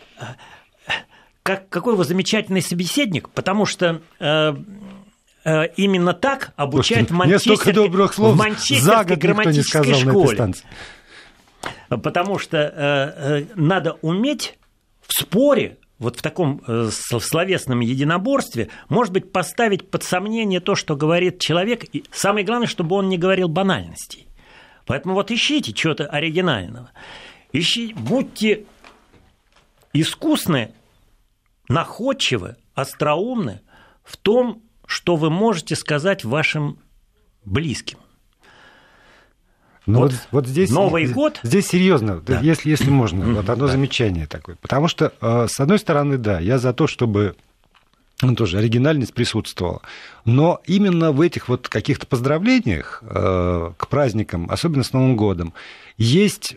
как, 1.44 1.70
какой 1.70 1.96
вы 1.96 2.04
замечательный 2.04 2.62
собеседник, 2.62 3.30
потому 3.30 3.66
что 3.66 4.02
э, 4.20 4.56
э, 5.44 5.68
именно 5.76 6.14
так 6.14 6.54
обучают 6.56 7.10
в, 7.10 7.14
Манчестер... 7.14 7.74
добрых 7.74 8.14
слов 8.14 8.36
в 8.36 8.38
Манчестерской 8.38 9.16
грамматической 9.16 9.94
школе. 9.94 10.54
Потому 11.90 12.38
что 12.38 12.58
э, 12.58 13.42
э, 13.42 13.46
надо 13.56 13.98
уметь 14.02 14.58
в 15.02 15.14
споре 15.14 15.78
вот 16.00 16.18
в 16.18 16.22
таком 16.22 16.62
э, 16.68 16.90
словесном 16.92 17.82
единоборстве, 17.82 18.70
может 18.90 19.14
быть, 19.14 19.32
поставить 19.32 19.90
под 19.92 20.04
сомнение 20.04 20.60
то, 20.60 20.74
что 20.76 20.96
говорит 20.96 21.40
человек. 21.40 21.84
И 21.94 22.04
самое 22.12 22.46
главное, 22.46 22.68
чтобы 22.68 22.96
он 22.96 23.08
не 23.08 23.20
говорил 23.20 23.50
банальностей. 23.50 24.28
Поэтому 24.86 25.14
вот 25.14 25.32
ищите 25.32 25.74
чего-то 25.74 26.08
оригинального. 26.08 26.92
Ищи, 27.54 27.94
будьте 27.94 28.66
искусны, 29.94 30.74
находчивы, 31.68 32.56
остроумны 32.74 33.62
в 34.04 34.18
том, 34.18 34.62
что 34.86 35.16
вы 35.16 35.30
можете 35.30 35.76
сказать 35.76 36.24
вашим 36.24 36.80
близким. 37.46 37.98
Ну 39.86 40.00
вот, 40.00 40.12
вот, 40.12 40.28
вот 40.32 40.48
здесь 40.48 40.70
Новый 40.70 41.08
год. 41.08 41.40
Здесь 41.44 41.68
серьезно, 41.68 42.22
да. 42.22 42.40
если, 42.40 42.70
если 42.70 42.90
можно, 42.90 43.26
вот 43.36 43.50
одно 43.50 43.68
замечание 43.68 44.28
такое. 44.28 44.56
Потому 44.62 44.88
что, 44.88 45.14
э, 45.20 45.48
с 45.50 45.60
одной 45.60 45.80
стороны, 45.80 46.18
да, 46.18 46.40
я 46.40 46.60
за 46.60 46.74
то, 46.74 46.88
чтобы 46.88 47.36
ну, 48.22 48.36
тоже 48.36 48.58
оригинальность 48.58 49.14
присутствовала. 49.14 49.82
Но 50.26 50.62
именно 50.66 51.12
в 51.12 51.22
этих 51.22 51.50
вот 51.50 51.68
каких-то 51.68 52.06
поздравлениях 52.08 53.04
э, 53.04 53.72
к 53.78 53.88
праздникам, 53.88 54.48
особенно 54.50 54.84
с 54.84 54.94
Новым 54.94 55.16
годом, 55.16 55.54
есть 55.98 56.56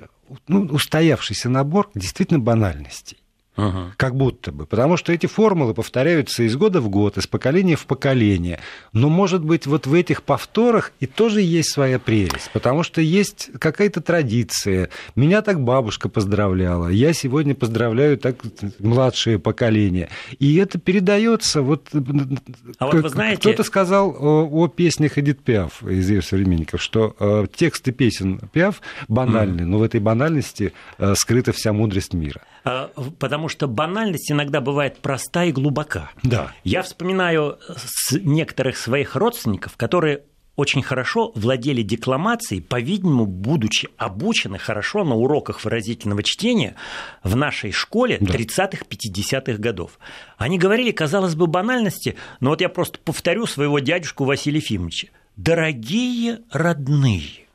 ну, 0.48 0.62
устоявшийся 0.66 1.48
набор 1.48 1.90
действительно 1.94 2.38
банальностей. 2.38 3.18
Ага. 3.56 3.92
Как 3.96 4.16
будто 4.16 4.50
бы. 4.50 4.66
Потому 4.66 4.96
что 4.96 5.12
эти 5.12 5.26
формулы 5.26 5.74
повторяются 5.74 6.42
из 6.42 6.56
года 6.56 6.80
в 6.80 6.88
год, 6.88 7.18
из 7.18 7.26
поколения 7.26 7.76
в 7.76 7.86
поколение. 7.86 8.58
Но, 8.92 9.08
может 9.08 9.44
быть, 9.44 9.66
вот 9.66 9.86
в 9.86 9.94
этих 9.94 10.22
повторах 10.24 10.92
и 10.98 11.06
тоже 11.06 11.40
есть 11.40 11.72
своя 11.72 11.98
прелесть. 11.98 12.50
Потому 12.52 12.82
что 12.82 13.00
есть 13.00 13.50
какая-то 13.58 14.00
традиция. 14.00 14.90
Меня 15.14 15.40
так 15.42 15.60
бабушка 15.60 16.08
поздравляла. 16.08 16.88
Я 16.88 17.12
сегодня 17.12 17.54
поздравляю 17.54 18.18
так 18.18 18.36
младшее 18.80 19.38
поколение. 19.38 20.08
И 20.40 20.56
это 20.56 20.78
передается. 20.78 21.62
Вот, 21.62 21.88
а 22.78 22.86
вот 22.86 22.94
вы 22.94 23.08
знаете... 23.08 23.40
Кто-то 23.40 23.62
сказал 23.62 24.16
о, 24.18 24.48
о 24.50 24.68
песнях 24.68 25.16
Эдит 25.16 25.40
Пиаф 25.40 25.82
из 25.82 26.10
ее 26.10 26.22
современников, 26.22 26.82
что 26.82 27.14
э, 27.20 27.46
тексты 27.54 27.92
песен 27.92 28.40
Пиаф 28.52 28.80
банальны, 29.06 29.62
mm. 29.62 29.66
но 29.66 29.78
в 29.78 29.82
этой 29.82 30.00
банальности 30.00 30.72
э, 30.98 31.14
скрыта 31.16 31.52
вся 31.52 31.72
мудрость 31.72 32.14
мира. 32.14 32.40
А, 32.64 32.90
потому 33.18 33.43
что 33.48 33.68
банальность 33.68 34.30
иногда 34.30 34.60
бывает 34.60 34.98
проста 34.98 35.44
и 35.44 35.52
глубока. 35.52 36.10
Да. 36.22 36.52
Я 36.64 36.82
вспоминаю 36.82 37.58
некоторых 38.12 38.76
своих 38.76 39.16
родственников, 39.16 39.76
которые 39.76 40.22
очень 40.56 40.82
хорошо 40.82 41.32
владели 41.34 41.82
декламацией, 41.82 42.60
по-видимому, 42.60 43.26
будучи 43.26 43.88
обучены 43.96 44.58
хорошо 44.58 45.04
на 45.04 45.14
уроках 45.14 45.64
выразительного 45.64 46.22
чтения 46.22 46.76
в 47.22 47.34
нашей 47.34 47.72
школе 47.72 48.18
да. 48.20 48.34
30-х, 48.34 48.84
50-х 48.88 49.58
годов. 49.58 49.98
Они 50.36 50.58
говорили, 50.58 50.92
казалось 50.92 51.34
бы, 51.34 51.46
банальности, 51.46 52.16
но 52.40 52.50
вот 52.50 52.60
я 52.60 52.68
просто 52.68 52.98
повторю 52.98 53.46
своего 53.46 53.80
дядюшку 53.80 54.24
Василия 54.24 54.58
Ефимовича. 54.58 55.08
«Дорогие 55.36 56.42
родные, 56.52 57.46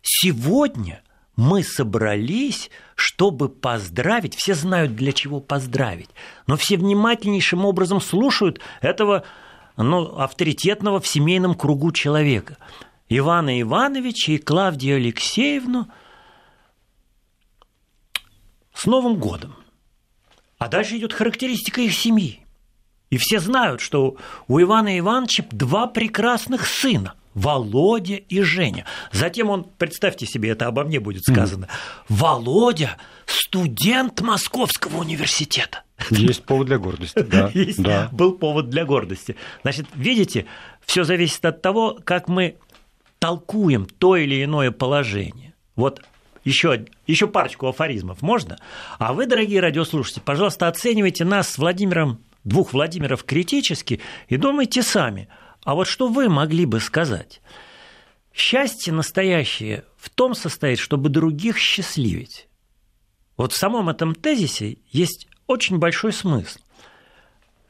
сегодня 0.00 1.02
мы 1.38 1.62
собрались, 1.62 2.68
чтобы 2.96 3.48
поздравить, 3.48 4.34
все 4.34 4.54
знают, 4.54 4.96
для 4.96 5.12
чего 5.12 5.38
поздравить, 5.38 6.10
но 6.48 6.56
все 6.56 6.76
внимательнейшим 6.76 7.64
образом 7.64 8.00
слушают 8.00 8.60
этого 8.80 9.22
ну, 9.76 10.18
авторитетного 10.18 10.98
в 10.98 11.06
семейном 11.06 11.54
кругу 11.54 11.92
человека. 11.92 12.58
Ивана 13.08 13.60
Ивановича 13.60 14.32
и 14.32 14.38
Клавдию 14.38 14.96
Алексеевну 14.96 15.86
с 18.74 18.84
Новым 18.86 19.20
годом. 19.20 19.54
А 20.58 20.66
дальше 20.66 20.96
идет 20.96 21.12
характеристика 21.12 21.80
их 21.80 21.94
семьи. 21.94 22.44
И 23.10 23.16
все 23.16 23.38
знают, 23.38 23.80
что 23.80 24.16
у 24.48 24.60
Ивана 24.60 24.98
Ивановича 24.98 25.44
два 25.52 25.86
прекрасных 25.86 26.66
сына. 26.66 27.14
Володя 27.38 28.16
и 28.16 28.40
Женя. 28.42 28.84
Затем 29.12 29.48
он, 29.48 29.64
представьте 29.64 30.26
себе, 30.26 30.50
это 30.50 30.66
обо 30.66 30.82
мне 30.82 30.98
будет 30.98 31.22
сказано, 31.22 31.66
mm. 31.66 31.68
Володя 32.08 32.96
студент 33.26 34.20
Московского 34.20 34.98
университета. 34.98 35.84
Есть 36.10 36.44
повод 36.44 36.66
для 36.66 36.78
гордости, 36.78 37.20
да. 37.20 37.50
Есть, 37.54 37.80
да. 37.80 38.08
Был 38.12 38.32
повод 38.32 38.70
для 38.70 38.84
гордости. 38.84 39.36
Значит, 39.62 39.86
видите, 39.94 40.46
все 40.84 41.04
зависит 41.04 41.44
от 41.44 41.62
того, 41.62 41.98
как 42.04 42.28
мы 42.28 42.56
толкуем 43.20 43.86
то 43.86 44.16
или 44.16 44.42
иное 44.42 44.72
положение. 44.72 45.54
Вот 45.76 46.02
еще, 46.44 46.86
еще 47.06 47.28
парочку 47.28 47.68
афоризмов 47.68 48.20
можно? 48.20 48.58
А 48.98 49.12
вы, 49.12 49.26
дорогие 49.26 49.60
радиослушатели, 49.60 50.22
пожалуйста, 50.24 50.66
оценивайте 50.66 51.24
нас 51.24 51.50
с 51.50 51.58
Владимиром, 51.58 52.20
двух 52.42 52.72
Владимиров 52.72 53.22
критически 53.22 54.00
и 54.28 54.36
думайте 54.36 54.82
сами– 54.82 55.28
а 55.68 55.74
вот 55.74 55.86
что 55.86 56.08
вы 56.08 56.30
могли 56.30 56.64
бы 56.64 56.80
сказать? 56.80 57.42
Счастье 58.32 58.90
настоящее 58.90 59.84
в 59.98 60.08
том 60.08 60.34
состоит, 60.34 60.78
чтобы 60.78 61.10
других 61.10 61.58
счастливить. 61.58 62.48
Вот 63.36 63.52
в 63.52 63.56
самом 63.58 63.90
этом 63.90 64.14
тезисе 64.14 64.78
есть 64.90 65.28
очень 65.46 65.76
большой 65.76 66.14
смысл. 66.14 66.58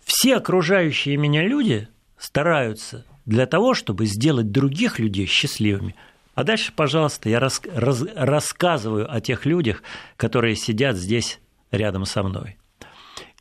Все 0.05 0.37
окружающие 0.37 1.17
меня 1.17 1.43
люди 1.43 1.89
стараются 2.17 3.05
для 3.27 3.47
того, 3.47 3.75
чтобы 3.75 4.07
сделать 4.07 4.53
других 4.53 5.01
людей 5.01 5.27
счастливыми. 5.27 5.97
А 6.37 6.45
дальше, 6.45 6.73
пожалуйста, 6.77 7.29
я 7.29 7.41
рас, 7.41 7.61
раз, 7.75 8.05
рассказываю 8.15 9.13
о 9.13 9.21
тех 9.21 9.45
людях, 9.45 9.83
которые 10.17 10.55
сидят 10.55 10.95
здесь 10.95 11.41
рядом 11.73 12.05
со 12.05 12.23
мной. 12.23 12.59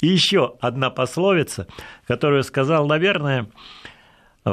И 0.02 0.08
еще 0.08 0.56
одна 0.62 0.90
пословица, 0.90 1.68
которую 2.08 2.44
сказал, 2.44 2.88
наверное, 2.88 3.52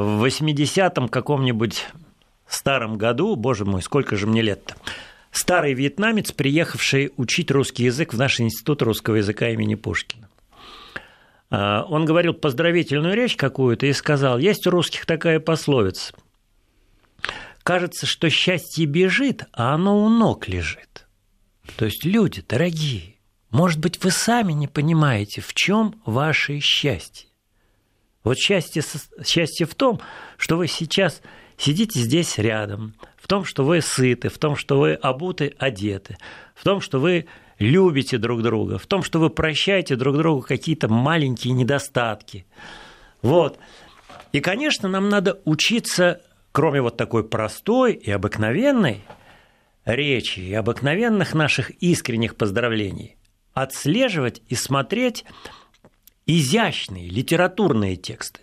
в 0.00 0.24
80-м 0.24 1.08
каком-нибудь 1.08 1.86
старом 2.48 2.96
году, 2.98 3.36
боже 3.36 3.64
мой, 3.64 3.82
сколько 3.82 4.16
же 4.16 4.26
мне 4.26 4.42
лет-то, 4.42 4.76
старый 5.30 5.74
вьетнамец, 5.74 6.32
приехавший 6.32 7.12
учить 7.16 7.50
русский 7.50 7.84
язык 7.84 8.14
в 8.14 8.18
наш 8.18 8.40
институт 8.40 8.82
русского 8.82 9.16
языка 9.16 9.48
имени 9.48 9.74
Пушкина. 9.74 10.28
А, 11.50 11.84
он 11.84 12.04
говорил 12.04 12.34
поздравительную 12.34 13.14
речь 13.14 13.36
какую-то 13.36 13.86
и 13.86 13.92
сказал, 13.92 14.38
есть 14.38 14.66
у 14.66 14.70
русских 14.70 15.06
такая 15.06 15.40
пословица. 15.40 16.14
Кажется, 17.62 18.06
что 18.06 18.28
счастье 18.28 18.84
бежит, 18.86 19.44
а 19.52 19.74
оно 19.74 20.04
у 20.04 20.08
ног 20.08 20.48
лежит. 20.48 21.06
То 21.76 21.86
есть, 21.86 22.04
люди 22.04 22.44
дорогие, 22.46 23.14
может 23.50 23.78
быть, 23.78 24.02
вы 24.04 24.10
сами 24.10 24.52
не 24.52 24.68
понимаете, 24.68 25.40
в 25.40 25.54
чем 25.54 25.94
ваше 26.04 26.60
счастье. 26.60 27.28
Вот 28.24 28.38
счастье, 28.38 28.82
счастье 29.24 29.66
в 29.66 29.74
том, 29.74 30.00
что 30.38 30.56
вы 30.56 30.66
сейчас 30.66 31.20
сидите 31.58 32.00
здесь 32.00 32.38
рядом, 32.38 32.94
в 33.16 33.28
том, 33.28 33.44
что 33.44 33.64
вы 33.64 33.80
сыты, 33.82 34.30
в 34.30 34.38
том, 34.38 34.56
что 34.56 34.78
вы 34.78 34.94
обуты, 34.94 35.54
одеты, 35.58 36.16
в 36.54 36.64
том, 36.64 36.80
что 36.80 36.98
вы 36.98 37.26
любите 37.58 38.18
друг 38.18 38.42
друга, 38.42 38.78
в 38.78 38.86
том, 38.86 39.02
что 39.02 39.18
вы 39.18 39.30
прощаете 39.30 39.96
друг 39.96 40.16
другу 40.16 40.40
какие-то 40.42 40.88
маленькие 40.88 41.52
недостатки. 41.52 42.46
Вот. 43.22 43.58
И, 44.32 44.40
конечно, 44.40 44.88
нам 44.88 45.08
надо 45.08 45.40
учиться, 45.44 46.20
кроме 46.50 46.80
вот 46.80 46.96
такой 46.96 47.28
простой 47.28 47.92
и 47.92 48.10
обыкновенной 48.10 49.04
речи 49.84 50.40
и 50.40 50.54
обыкновенных 50.54 51.34
наших 51.34 51.70
искренних 51.82 52.36
поздравлений, 52.36 53.16
отслеживать 53.52 54.42
и 54.48 54.54
смотреть 54.54 55.24
изящные 56.26 57.08
литературные 57.08 57.96
тексты. 57.96 58.40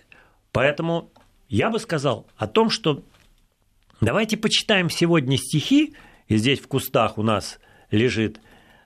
Поэтому 0.52 1.12
я 1.50 1.70
бы 1.70 1.80
сказал 1.80 2.28
о 2.38 2.48
том, 2.48 2.70
что 2.70 3.04
давайте 4.00 4.38
почитаем 4.38 4.90
сегодня 4.90 5.38
стихи, 5.38 5.96
и 6.28 6.38
здесь 6.38 6.60
в 6.60 6.68
кустах 6.68 7.18
у 7.18 7.24
нас 7.24 7.60
лежит 7.90 8.40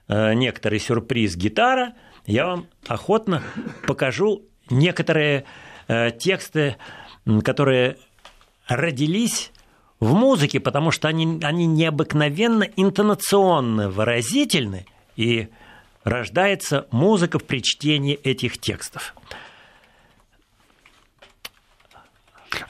э, 0.08 0.34
некоторый 0.34 0.80
сюрприз 0.80 1.36
гитара, 1.36 1.94
я 2.26 2.46
вам 2.46 2.66
охотно 2.88 3.42
покажу 3.86 4.42
некоторые 4.68 5.44
э, 5.86 6.10
тексты, 6.10 6.76
которые 7.44 7.98
родились 8.66 9.52
в 10.00 10.12
музыке, 10.12 10.60
потому 10.60 10.90
что 10.90 11.08
они, 11.08 11.40
они 11.42 11.66
необыкновенно 11.66 12.64
интонационно 12.64 13.90
выразительны, 13.90 14.86
и 15.16 15.48
рождается 16.06 16.86
музыка 16.92 17.38
при 17.38 17.62
чтении 17.62 18.14
этих 18.14 18.58
текстов. 18.58 19.14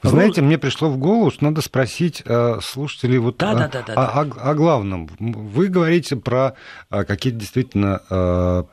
Вы 0.02 0.10
знаете, 0.10 0.40
мне 0.40 0.58
пришло 0.58 0.88
в 0.88 0.96
голову, 0.96 1.30
что 1.30 1.44
надо 1.44 1.60
спросить 1.60 2.22
э, 2.24 2.58
слушателей 2.62 3.18
вот 3.18 3.36
да, 3.36 3.50
о, 3.50 3.54
да, 3.54 3.68
да, 3.68 3.82
да, 3.82 3.94
о, 3.94 4.20
о, 4.22 4.50
о 4.50 4.54
главном. 4.54 5.08
Вы 5.18 5.68
говорите 5.68 6.16
про 6.16 6.54
э, 6.90 7.04
какие-то 7.04 7.38
действительно 7.38 8.02
э, 8.10 8.64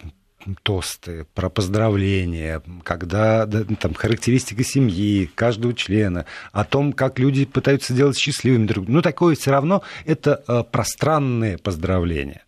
тосты, 0.63 1.27
про 1.35 1.49
поздравления, 1.49 2.63
когда 2.83 3.45
да, 3.45 3.63
там 3.79 3.93
характеристика 3.93 4.63
семьи, 4.63 5.29
каждого 5.35 5.73
члена, 5.73 6.25
о 6.51 6.63
том, 6.63 6.93
как 6.93 7.19
люди 7.19 7.45
пытаются 7.45 7.93
делать 7.93 8.17
счастливыми 8.17 8.65
друг 8.65 8.85
друга. 8.85 8.97
Ну, 8.97 9.01
такое 9.01 9.35
все 9.35 9.51
равно 9.51 9.83
это 10.05 10.65
пространные 10.71 11.57
поздравления. 11.57 12.43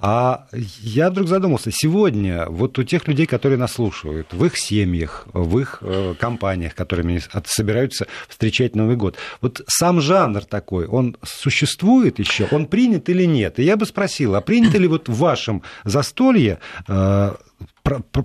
А 0.00 0.46
я 0.80 1.10
вдруг 1.10 1.28
задумался, 1.28 1.70
сегодня 1.72 2.46
вот 2.48 2.78
у 2.78 2.82
тех 2.82 3.06
людей, 3.08 3.26
которые 3.26 3.58
нас 3.58 3.72
слушают, 3.72 4.32
в 4.32 4.44
их 4.44 4.58
семьях, 4.58 5.26
в 5.32 5.58
их 5.58 5.78
э, 5.80 6.14
компаниях, 6.18 6.74
которыми 6.74 7.22
собираются 7.46 8.06
встречать 8.28 8.74
Новый 8.74 8.96
год, 8.96 9.16
вот 9.40 9.62
сам 9.66 10.00
жанр 10.00 10.44
такой, 10.44 10.86
он 10.86 11.16
существует 11.22 12.18
еще, 12.18 12.48
он 12.50 12.66
принят 12.66 13.08
или 13.08 13.24
нет? 13.24 13.58
И 13.58 13.62
я 13.62 13.76
бы 13.76 13.86
спросил, 13.86 14.34
а 14.34 14.40
принято 14.40 14.78
ли 14.78 14.88
вот 14.88 15.08
в 15.08 15.16
вашем 15.16 15.62
застолье 15.84 16.58
э, 16.88 17.34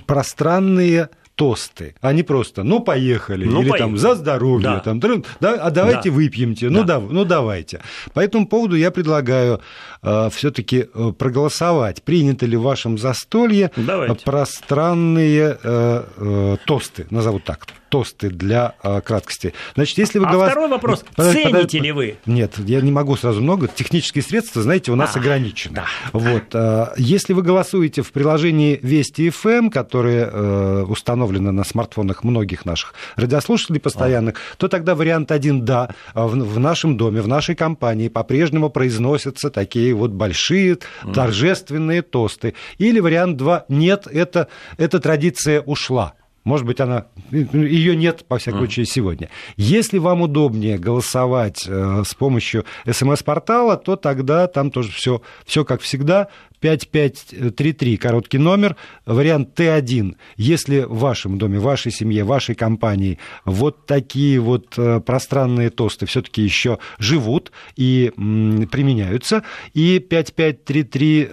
пространные 0.06 1.10
тосты, 1.40 1.96
а 2.02 2.12
не 2.12 2.24
просто 2.24 2.64
«ну, 2.64 2.82
поехали», 2.82 3.46
ну, 3.46 3.62
или 3.62 3.70
поехали. 3.70 3.92
там 3.92 3.98
«за 3.98 4.16
здоровье», 4.16 4.64
да. 4.64 4.80
там, 4.80 5.00
да, 5.00 5.54
«а 5.54 5.72
давайте 5.72 6.10
да. 6.10 6.16
выпьемте», 6.18 6.70
ну, 6.70 6.84
да. 6.84 7.00
да, 7.00 7.08
ну, 7.10 7.24
давайте. 7.24 7.80
По 8.14 8.20
этому 8.20 8.46
поводу 8.46 8.76
я 8.76 8.92
предлагаю 8.92 9.62
э, 10.04 10.30
все 10.34 10.52
таки 10.52 10.88
э, 10.94 11.14
проголосовать, 11.18 12.04
принято 12.04 12.46
ли 12.46 12.58
в 12.58 12.64
вашем 12.64 12.98
застолье 12.98 13.72
давайте. 13.78 14.16
пространные 14.26 15.58
э, 15.64 16.04
э, 16.18 16.58
тосты, 16.66 17.08
назову 17.10 17.40
так, 17.40 17.68
тосты 17.90 18.30
для 18.30 18.76
э, 18.84 19.02
краткости. 19.02 19.54
Значит, 19.76 19.98
если 19.98 20.20
вы 20.20 20.28
а 20.28 20.32
голос... 20.32 20.52
второй 20.52 20.70
вопрос, 20.70 21.04
подожди, 21.16 21.44
цените 21.44 21.52
подожди, 21.52 21.80
ли 21.80 21.92
вы? 21.92 22.18
Нет, 22.26 22.54
я 22.60 22.82
не 22.82 22.92
могу 22.92 23.16
сразу 23.18 23.42
много. 23.42 23.68
Технические 23.68 24.24
средства, 24.24 24.62
знаете, 24.62 24.92
у 24.92 24.96
нас 24.96 25.16
а, 25.16 25.20
ограничены. 25.20 25.76
Да. 25.76 25.86
Вот, 26.14 26.44
э, 26.54 26.88
если 26.98 27.34
вы 27.34 27.42
голосуете 27.42 28.02
в 28.02 28.12
приложении 28.12 28.80
Вести 28.82 29.28
FM, 29.30 29.70
которое 29.70 30.30
э, 30.32 30.84
установлено 30.84 31.52
на 31.52 31.64
смартфонах 31.64 32.24
многих 32.24 32.66
наших 32.66 32.94
радиослушателей 33.16 33.80
постоянных, 33.80 34.36
а. 34.36 34.56
то 34.58 34.68
тогда 34.68 34.96
вариант 34.96 35.32
один 35.32 35.66
«да». 35.66 35.90
В, 36.14 36.30
в 36.36 36.60
нашем 36.60 36.98
доме, 36.98 37.22
в 37.22 37.28
нашей 37.28 37.56
компании 37.56 38.08
по-прежнему 38.08 38.70
произносятся 38.70 39.50
такие 39.50 39.94
вот 39.94 40.12
большие 40.12 40.78
торжественные 41.14 42.02
тосты. 42.02 42.54
Или 42.78 43.00
вариант 43.00 43.38
два 43.38 43.66
«нет, 43.70 44.08
это, 44.08 44.48
эта 44.78 45.00
традиция 45.00 45.62
ушла». 45.62 46.14
Может 46.44 46.66
быть, 46.66 46.80
она 46.80 47.06
ее 47.32 47.96
нет, 47.96 48.26
по 48.28 48.38
всякому 48.38 48.64
случаю, 48.70 48.86
сегодня. 48.86 49.30
Если 49.58 49.98
вам 49.98 50.22
удобнее 50.22 50.78
голосовать 50.78 51.66
э, 51.68 52.04
с 52.06 52.14
помощью 52.14 52.66
смс-портала, 52.90 53.78
то 53.78 53.96
тогда 53.96 54.48
там 54.48 54.72
тоже 54.72 54.92
все, 54.92 55.22
все 55.46 55.66
как 55.66 55.82
всегда. 55.82 56.28
5533, 56.62 57.98
короткий 57.98 58.38
номер, 58.38 58.76
вариант 59.06 59.58
Т1. 59.58 60.16
Если 60.36 60.82
в 60.82 61.00
вашем 61.00 61.38
доме, 61.38 61.58
в 61.58 61.64
вашей 61.64 61.92
семье, 61.92 62.26
вашей 62.26 62.54
компании 62.56 63.18
вот 63.46 63.86
такие 63.86 64.40
вот 64.40 64.78
э, 64.78 65.00
пространные 65.00 65.70
тосты 65.70 66.06
все-таки 66.06 66.42
еще 66.42 66.80
живут 66.98 67.52
и 67.76 68.12
применяются, 68.16 69.44
и 69.74 70.00
5533 70.00 71.30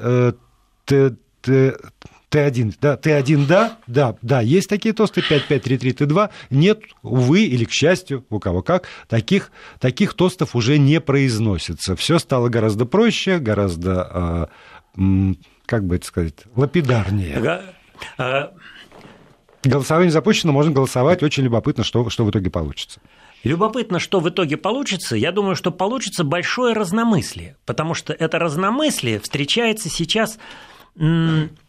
Т 0.86 1.16
Т1, 2.30 2.74
да, 2.80 2.96
Т1, 2.96 3.46
да, 3.46 3.78
да, 3.86 4.16
да, 4.20 4.40
есть 4.40 4.68
такие 4.68 4.92
тосты, 4.92 5.22
5533 5.22 5.90
Т2, 5.92 6.30
нет, 6.50 6.80
увы, 7.02 7.44
или 7.44 7.64
к 7.64 7.70
счастью, 7.70 8.24
у 8.30 8.40
кого 8.40 8.62
как, 8.62 8.88
таких, 9.08 9.52
таких 9.78 10.14
тостов 10.14 10.56
уже 10.56 10.78
не 10.78 11.00
произносится. 11.00 11.94
Все 11.94 12.18
стало 12.18 12.48
гораздо 12.48 12.84
проще, 12.84 13.38
гораздо, 13.38 14.50
э, 14.96 15.34
как 15.66 15.86
бы 15.86 15.96
это 15.96 16.06
сказать, 16.06 16.34
лапидарнее. 16.56 17.62
А, 18.18 18.52
Голосование 19.62 20.10
запущено, 20.10 20.52
можно 20.52 20.72
голосовать, 20.72 21.22
очень 21.22 21.44
любопытно, 21.44 21.84
что, 21.84 22.08
что 22.10 22.24
в 22.24 22.30
итоге 22.30 22.50
получится. 22.50 23.00
Любопытно, 23.42 23.98
что 23.98 24.20
в 24.20 24.28
итоге 24.28 24.56
получится. 24.56 25.16
Я 25.16 25.32
думаю, 25.32 25.56
что 25.56 25.70
получится 25.70 26.24
большое 26.24 26.74
разномыслие, 26.74 27.56
потому 27.64 27.94
что 27.94 28.12
это 28.12 28.38
разномыслие 28.38 29.20
встречается 29.20 29.88
сейчас 29.88 30.38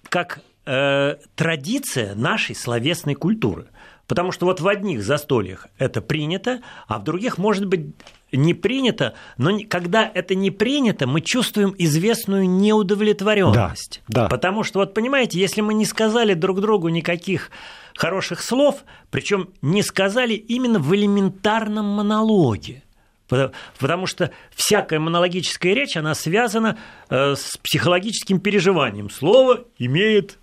как 0.10 0.40
э, 0.68 1.16
традиция 1.36 2.14
нашей 2.14 2.56
словесной 2.56 3.16
культуры. 3.16 3.68
Потому 4.06 4.32
что 4.32 4.46
вот 4.46 4.62
в 4.62 4.68
одних 4.68 5.04
застольях 5.04 5.68
это 5.78 6.02
принято, 6.02 6.62
а 6.88 7.00
в 7.00 7.04
других, 7.04 7.38
может 7.38 7.66
быть, 7.66 7.88
не 8.32 8.54
принято, 8.54 9.14
но 9.38 9.60
когда 9.70 10.10
это 10.14 10.34
не 10.34 10.50
принято, 10.50 11.08
мы 11.08 11.22
чувствуем 11.22 11.74
известную 11.78 12.50
неудовлетворенность. 12.50 14.02
Да, 14.08 14.24
да. 14.24 14.28
Потому 14.30 14.64
что, 14.64 14.80
вот 14.80 14.94
понимаете, 14.94 15.40
если 15.40 15.62
мы 15.62 15.74
не 15.74 15.86
сказали 15.86 16.34
друг 16.34 16.62
другу 16.62 16.90
никаких 16.90 17.52
хороших 17.96 18.42
слов, 18.42 18.84
причем 19.12 19.50
не 19.62 19.82
сказали 19.82 20.34
именно 20.34 20.80
в 20.80 20.94
элементарном 20.96 21.86
монологе, 21.86 22.84
Потому 23.28 24.06
что 24.06 24.32
всякая 24.56 25.00
монологическая 25.00 25.74
речь, 25.74 25.98
она 25.98 26.16
связана 26.16 26.78
э, 27.10 27.36
с 27.36 27.58
психологическим 27.58 28.40
переживанием. 28.40 29.10
Слово 29.10 29.66
имеет 29.78 30.38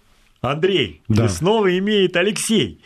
Андрей, 0.44 1.02
да. 1.08 1.28
слово 1.28 1.78
имеет 1.78 2.16
Алексей. 2.16 2.82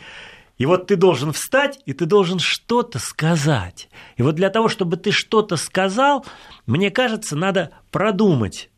И 0.57 0.65
вот 0.65 0.87
ты 0.87 0.97
должен 0.97 1.31
встать, 1.31 1.79
и 1.85 1.93
ты 1.93 2.05
должен 2.05 2.37
что-то 2.39 2.99
сказать. 2.99 3.89
И 4.17 4.21
вот 4.21 4.35
для 4.35 4.49
того, 4.49 4.67
чтобы 4.67 4.97
ты 4.97 5.11
что-то 5.11 5.55
сказал, 5.55 6.25
мне 6.65 6.91
кажется, 6.91 7.37
надо 7.37 7.71
продумать 7.91 8.69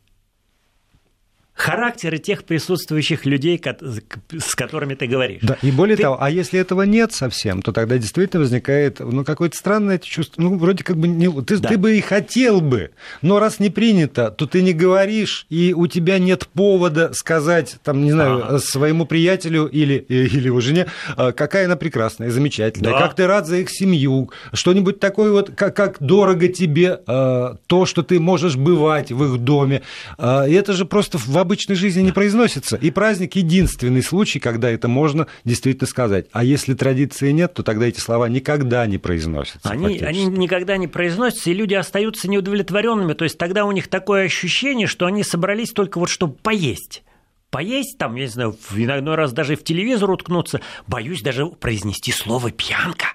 характеры 1.54 2.18
тех 2.18 2.44
присутствующих 2.44 3.26
людей, 3.26 3.60
с 4.38 4.54
которыми 4.54 4.94
ты 4.94 5.06
говоришь. 5.06 5.42
Да, 5.42 5.56
и 5.62 5.70
более 5.70 5.96
ты... 5.96 6.02
того, 6.02 6.16
а 6.20 6.30
если 6.30 6.58
этого 6.58 6.82
нет 6.82 7.12
совсем, 7.12 7.62
то 7.62 7.72
тогда 7.72 7.98
действительно 7.98 8.40
возникает 8.40 9.00
ну, 9.00 9.24
какое-то 9.24 9.56
странное 9.56 9.98
чувство. 9.98 10.40
Ну, 10.42 10.56
вроде 10.56 10.82
как 10.82 10.96
бы 10.96 11.08
не... 11.08 11.30
ты, 11.42 11.58
да. 11.58 11.68
ты 11.68 11.78
бы 11.78 11.96
и 11.96 12.00
хотел 12.00 12.60
бы, 12.60 12.90
но 13.20 13.38
раз 13.38 13.60
не 13.60 13.70
принято, 13.70 14.30
то 14.30 14.46
ты 14.46 14.62
не 14.62 14.72
говоришь, 14.72 15.46
и 15.50 15.74
у 15.76 15.86
тебя 15.86 16.18
нет 16.18 16.48
повода 16.48 17.12
сказать, 17.12 17.76
там, 17.84 18.02
не 18.02 18.12
знаю, 18.12 18.44
ага. 18.44 18.58
своему 18.58 19.04
приятелю 19.04 19.66
или, 19.66 19.94
или 19.94 20.46
его 20.46 20.60
жене, 20.60 20.86
а, 21.16 21.32
какая 21.32 21.66
она 21.66 21.76
прекрасная, 21.76 22.30
замечательная, 22.30 22.92
да. 22.92 22.98
как 22.98 23.14
ты 23.14 23.26
рад 23.26 23.46
за 23.46 23.58
их 23.58 23.70
семью, 23.70 24.30
что-нибудь 24.52 25.00
такое 25.00 25.30
вот, 25.30 25.50
как, 25.54 25.76
как 25.76 25.96
дорого 26.00 26.48
тебе 26.48 27.00
а, 27.06 27.56
то, 27.66 27.86
что 27.86 28.02
ты 28.02 28.18
можешь 28.18 28.56
бывать 28.56 29.12
в 29.12 29.24
их 29.24 29.38
доме. 29.38 29.82
И 30.18 30.54
это 30.54 30.72
же 30.72 30.84
просто 30.84 31.18
в 31.18 31.36
обычной 31.42 31.76
жизни 31.76 32.02
не 32.02 32.12
произносится. 32.12 32.76
И 32.76 32.90
праздник 32.90 33.36
единственный 33.36 34.02
случай, 34.02 34.40
когда 34.40 34.70
это 34.70 34.88
можно 34.88 35.26
действительно 35.44 35.86
сказать. 35.86 36.26
А 36.32 36.44
если 36.44 36.74
традиции 36.74 37.30
нет, 37.30 37.54
то 37.54 37.62
тогда 37.62 37.86
эти 37.86 38.00
слова 38.00 38.28
никогда 38.28 38.86
не 38.86 38.98
произносятся. 38.98 39.68
Они, 39.68 39.98
они 39.98 40.24
никогда 40.24 40.76
не 40.76 40.88
произносятся, 40.88 41.50
и 41.50 41.54
люди 41.54 41.74
остаются 41.74 42.28
неудовлетворенными. 42.28 43.12
То 43.12 43.24
есть 43.24 43.38
тогда 43.38 43.64
у 43.64 43.72
них 43.72 43.88
такое 43.88 44.24
ощущение, 44.24 44.86
что 44.86 45.06
они 45.06 45.22
собрались 45.22 45.72
только 45.72 45.98
вот 45.98 46.08
чтобы 46.08 46.34
поесть 46.34 47.02
поесть, 47.52 47.98
там, 47.98 48.16
я 48.16 48.22
не 48.22 48.28
знаю, 48.28 48.56
иногда 48.74 49.14
раз 49.14 49.32
даже 49.32 49.54
в 49.56 49.62
телевизор 49.62 50.10
уткнуться, 50.10 50.62
боюсь 50.88 51.22
даже 51.22 51.46
произнести 51.46 52.10
слово 52.10 52.50
«пьянка». 52.50 53.08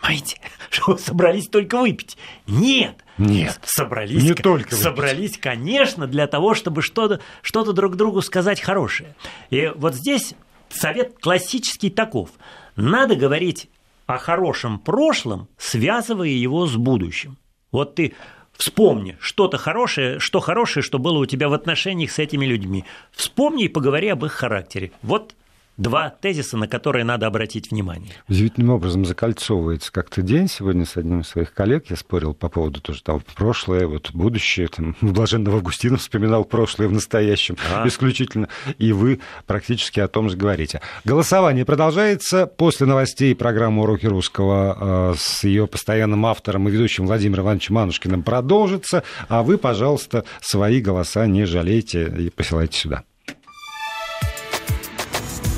Понимаете? 0.00 0.38
Что 0.70 0.96
собрались 0.96 1.48
только 1.48 1.78
выпить. 1.78 2.16
Нет. 2.46 2.96
Нет. 3.18 3.58
Собрались, 3.64 4.22
не 4.22 4.34
только 4.34 4.70
выпить. 4.70 4.82
собрались, 4.82 5.38
конечно, 5.38 6.06
для 6.06 6.26
того, 6.26 6.54
чтобы 6.54 6.82
что-то 6.82 7.20
что 7.42 7.64
друг 7.72 7.96
другу 7.96 8.22
сказать 8.22 8.60
хорошее. 8.60 9.16
И 9.50 9.72
вот 9.74 9.94
здесь 9.94 10.34
совет 10.68 11.18
классический 11.20 11.90
таков. 11.90 12.30
Надо 12.76 13.16
говорить 13.16 13.68
о 14.06 14.18
хорошем 14.18 14.78
прошлом, 14.78 15.48
связывая 15.56 16.28
его 16.28 16.66
с 16.66 16.76
будущим. 16.76 17.38
Вот 17.72 17.96
ты 17.96 18.14
Вспомни 18.58 19.16
что-то 19.20 19.56
хорошее, 19.56 20.18
что 20.18 20.40
хорошее, 20.40 20.82
что 20.82 20.98
было 20.98 21.18
у 21.18 21.26
тебя 21.26 21.48
в 21.48 21.52
отношениях 21.52 22.10
с 22.10 22.18
этими 22.18 22.44
людьми. 22.44 22.84
Вспомни 23.12 23.66
и 23.66 23.68
поговори 23.68 24.08
об 24.08 24.24
их 24.24 24.32
характере. 24.32 24.90
Вот 25.00 25.36
два 25.78 26.10
тезиса, 26.10 26.56
на 26.56 26.68
которые 26.68 27.04
надо 27.04 27.26
обратить 27.26 27.70
внимание. 27.70 28.12
Удивительным 28.28 28.70
образом 28.70 29.04
закольцовывается 29.04 29.90
как-то 29.92 30.22
день. 30.22 30.48
Сегодня 30.48 30.84
с 30.84 30.96
одним 30.96 31.20
из 31.20 31.28
своих 31.28 31.54
коллег 31.54 31.86
я 31.88 31.96
спорил 31.96 32.34
по 32.34 32.48
поводу 32.48 32.80
тоже 32.80 33.02
того 33.02 33.22
прошлое, 33.34 33.86
вот 33.86 34.10
будущее. 34.12 34.68
Там, 34.68 34.96
Блаженного 35.00 35.58
Августина 35.58 35.96
вспоминал 35.96 36.44
прошлое 36.44 36.88
в 36.88 36.92
настоящем 36.92 37.56
а. 37.72 37.86
исключительно. 37.86 38.48
И 38.78 38.92
вы 38.92 39.20
практически 39.46 40.00
о 40.00 40.08
том 40.08 40.28
же 40.28 40.36
говорите. 40.36 40.80
Голосование 41.04 41.64
продолжается. 41.64 42.46
После 42.46 42.86
новостей 42.86 43.34
программы 43.34 43.82
«Уроки 43.82 44.06
русского» 44.06 45.12
э, 45.12 45.14
с 45.16 45.44
ее 45.44 45.66
постоянным 45.66 46.26
автором 46.26 46.68
и 46.68 46.72
ведущим 46.72 47.06
Владимиром 47.06 47.44
Ивановичем 47.44 47.76
Манушкиным 47.76 48.22
продолжится. 48.24 49.04
А 49.28 49.42
вы, 49.44 49.58
пожалуйста, 49.58 50.24
свои 50.40 50.80
голоса 50.80 51.26
не 51.26 51.44
жалейте 51.44 52.12
и 52.18 52.30
посылайте 52.30 52.78
сюда. 52.78 53.04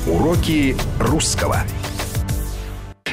Уроки 0.07 0.75
русского. 0.99 1.63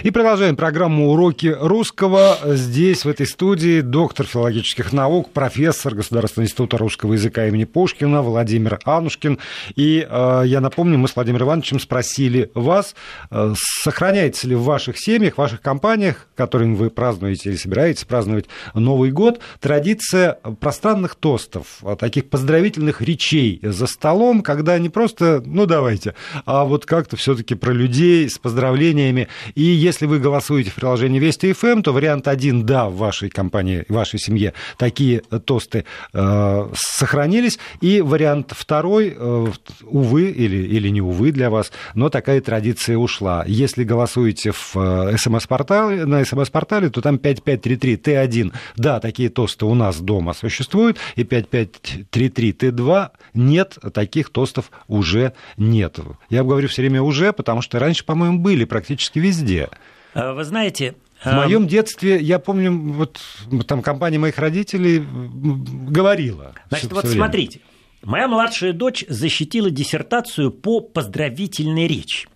И 0.04 0.12
продолжаем 0.12 0.54
программу 0.54 1.10
«Уроки 1.10 1.48
русского». 1.58 2.38
Здесь, 2.44 3.04
в 3.04 3.08
этой 3.08 3.26
студии, 3.26 3.80
доктор 3.80 4.26
филологических 4.26 4.92
наук, 4.92 5.32
профессор 5.32 5.96
Государственного 5.96 6.46
института 6.46 6.78
русского 6.78 7.14
языка 7.14 7.48
имени 7.48 7.64
Пушкина 7.64 8.22
Владимир 8.22 8.78
Анушкин. 8.84 9.40
И 9.74 10.06
э, 10.08 10.42
я 10.46 10.60
напомню, 10.60 10.98
мы 10.98 11.08
с 11.08 11.16
Владимиром 11.16 11.48
Ивановичем 11.48 11.80
спросили 11.80 12.52
вас, 12.54 12.94
э, 13.32 13.54
сохраняется 13.82 14.46
ли 14.46 14.54
в 14.54 14.62
ваших 14.62 14.98
семьях, 14.98 15.34
в 15.34 15.38
ваших 15.38 15.62
компаниях, 15.62 16.28
которыми 16.36 16.76
вы 16.76 16.90
празднуете 16.90 17.50
или 17.50 17.56
собираетесь 17.56 18.04
праздновать 18.04 18.46
Новый 18.74 19.10
год, 19.10 19.40
традиция 19.60 20.38
пространных 20.60 21.16
тостов, 21.16 21.82
таких 21.98 22.30
поздравительных 22.30 23.02
речей 23.02 23.58
за 23.64 23.88
столом, 23.88 24.42
когда 24.42 24.78
не 24.78 24.90
просто, 24.90 25.42
ну 25.44 25.66
давайте, 25.66 26.14
а 26.46 26.64
вот 26.64 26.86
как-то 26.86 27.16
все-таки 27.16 27.56
про 27.56 27.72
людей 27.72 28.30
с 28.30 28.38
поздравлениями. 28.38 29.26
И 29.56 29.88
если 29.88 29.97
вы 30.06 30.18
голосуете 30.18 30.70
в 30.70 30.74
приложении 30.74 31.18
Вести 31.18 31.52
ФМ, 31.52 31.66
эм, 31.66 31.82
то 31.82 31.92
вариант 31.92 32.28
один, 32.28 32.64
да, 32.64 32.88
в 32.88 32.96
вашей 32.96 33.30
компании, 33.30 33.84
в 33.88 33.94
вашей 33.94 34.18
семье 34.18 34.54
такие 34.76 35.20
тосты 35.44 35.84
э, 36.12 36.68
сохранились. 36.74 37.58
И 37.80 38.00
вариант 38.00 38.52
второй, 38.56 39.14
э, 39.16 39.46
увы 39.82 40.30
или, 40.30 40.56
или 40.56 40.88
не 40.88 41.00
увы 41.00 41.32
для 41.32 41.50
вас, 41.50 41.72
но 41.94 42.08
такая 42.08 42.40
традиция 42.40 42.96
ушла. 42.96 43.44
Если 43.46 43.84
голосуете 43.84 44.52
в 44.52 44.76
э, 44.76 45.16
СМС-портале, 45.16 46.04
на 46.04 46.24
СМС-портале, 46.24 46.90
то 46.90 47.00
там 47.00 47.18
5533 47.18 47.96
Т1. 47.96 48.52
Да, 48.76 49.00
такие 49.00 49.28
тосты 49.28 49.66
у 49.66 49.74
нас 49.74 50.00
дома 50.00 50.32
существуют, 50.34 50.98
и 51.16 51.24
5533 51.24 52.52
Т2 52.52 53.10
нет, 53.34 53.78
таких 53.92 54.30
тостов 54.30 54.70
уже 54.86 55.32
нет. 55.56 55.98
Я 56.30 56.42
говорю 56.42 56.68
все 56.68 56.82
время 56.82 57.02
уже, 57.02 57.32
потому 57.32 57.62
что 57.62 57.78
раньше, 57.78 58.04
по-моему, 58.04 58.38
были 58.38 58.64
практически 58.64 59.18
везде. 59.18 59.68
Э, 60.14 60.32
вы 60.32 60.44
знаете, 60.44 60.96
в 61.24 61.32
моем 61.32 61.62
эм, 61.62 61.68
детстве, 61.68 62.20
я 62.20 62.38
помню, 62.38 62.76
вот 62.92 63.20
там 63.66 63.82
компания 63.82 64.18
моих 64.18 64.38
родителей 64.38 65.04
говорила. 65.04 66.54
Значит, 66.68 66.92
вот 66.92 67.04
время. 67.04 67.16
смотрите, 67.16 67.60
моя 68.02 68.28
младшая 68.28 68.72
дочь 68.72 69.04
защитила 69.08 69.70
диссертацию 69.70 70.52
по 70.52 70.80
поздравительной 70.80 71.88
речи. 71.88 72.28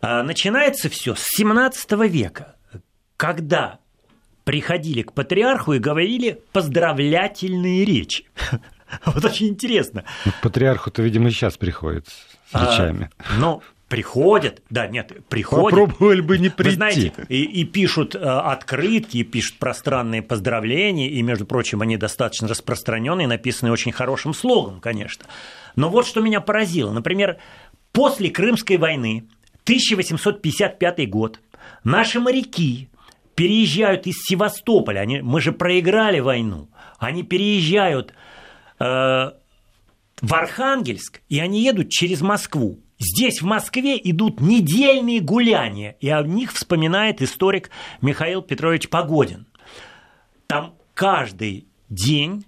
А, 0.00 0.22
начинается 0.22 0.88
все 0.88 1.14
с 1.14 1.22
17 1.36 1.92
века, 2.08 2.56
когда 3.16 3.78
приходили 4.44 5.02
к 5.02 5.12
патриарху 5.12 5.74
и 5.74 5.78
говорили 5.78 6.40
поздравлятельные 6.52 7.84
речи. 7.84 8.26
Вот 9.06 9.24
очень 9.24 9.48
интересно. 9.48 10.04
Ну, 10.26 10.32
патриарху-то, 10.42 11.00
видимо, 11.00 11.30
сейчас 11.30 11.56
приходит 11.56 12.08
с 12.08 12.14
а, 12.52 12.66
речами. 12.66 13.10
А, 13.16 13.38
ну, 13.38 13.62
приходят, 13.92 14.62
да, 14.70 14.86
нет, 14.86 15.12
приходят. 15.28 15.78
Попробовали 15.78 16.22
бы 16.22 16.38
не 16.38 16.48
прийти. 16.48 16.70
Вы 16.70 16.76
знаете, 16.76 17.12
и, 17.28 17.42
и 17.42 17.64
пишут 17.64 18.14
э, 18.14 18.20
открытки, 18.20 19.18
и 19.18 19.22
пишут 19.22 19.58
пространные 19.58 20.22
поздравления, 20.22 21.10
и, 21.10 21.20
между 21.20 21.44
прочим, 21.44 21.82
они 21.82 21.98
достаточно 21.98 22.48
распространенные, 22.48 23.26
написаны 23.26 23.70
очень 23.70 23.92
хорошим 23.92 24.32
слогом, 24.32 24.80
конечно. 24.80 25.26
Но 25.76 25.90
вот 25.90 26.06
что 26.06 26.22
меня 26.22 26.40
поразило. 26.40 26.90
Например, 26.90 27.36
после 27.92 28.30
Крымской 28.30 28.78
войны, 28.78 29.28
1855 29.64 31.10
год, 31.10 31.40
наши 31.84 32.18
моряки 32.18 32.88
переезжают 33.34 34.06
из 34.06 34.22
Севастополя, 34.22 35.00
они, 35.00 35.20
мы 35.20 35.42
же 35.42 35.52
проиграли 35.52 36.20
войну, 36.20 36.70
они 36.98 37.24
переезжают 37.24 38.14
э, 38.78 38.84
в 38.84 40.34
Архангельск, 40.34 41.20
и 41.28 41.40
они 41.40 41.62
едут 41.62 41.90
через 41.90 42.22
Москву. 42.22 42.78
Здесь, 43.02 43.42
в 43.42 43.44
Москве, 43.44 44.00
идут 44.02 44.40
недельные 44.40 45.20
гуляния, 45.20 45.96
и 45.98 46.08
о 46.08 46.22
них 46.22 46.52
вспоминает 46.52 47.20
историк 47.20 47.70
Михаил 48.00 48.42
Петрович 48.42 48.88
Погодин. 48.88 49.46
Там 50.46 50.74
каждый 50.94 51.66
день 51.88 52.44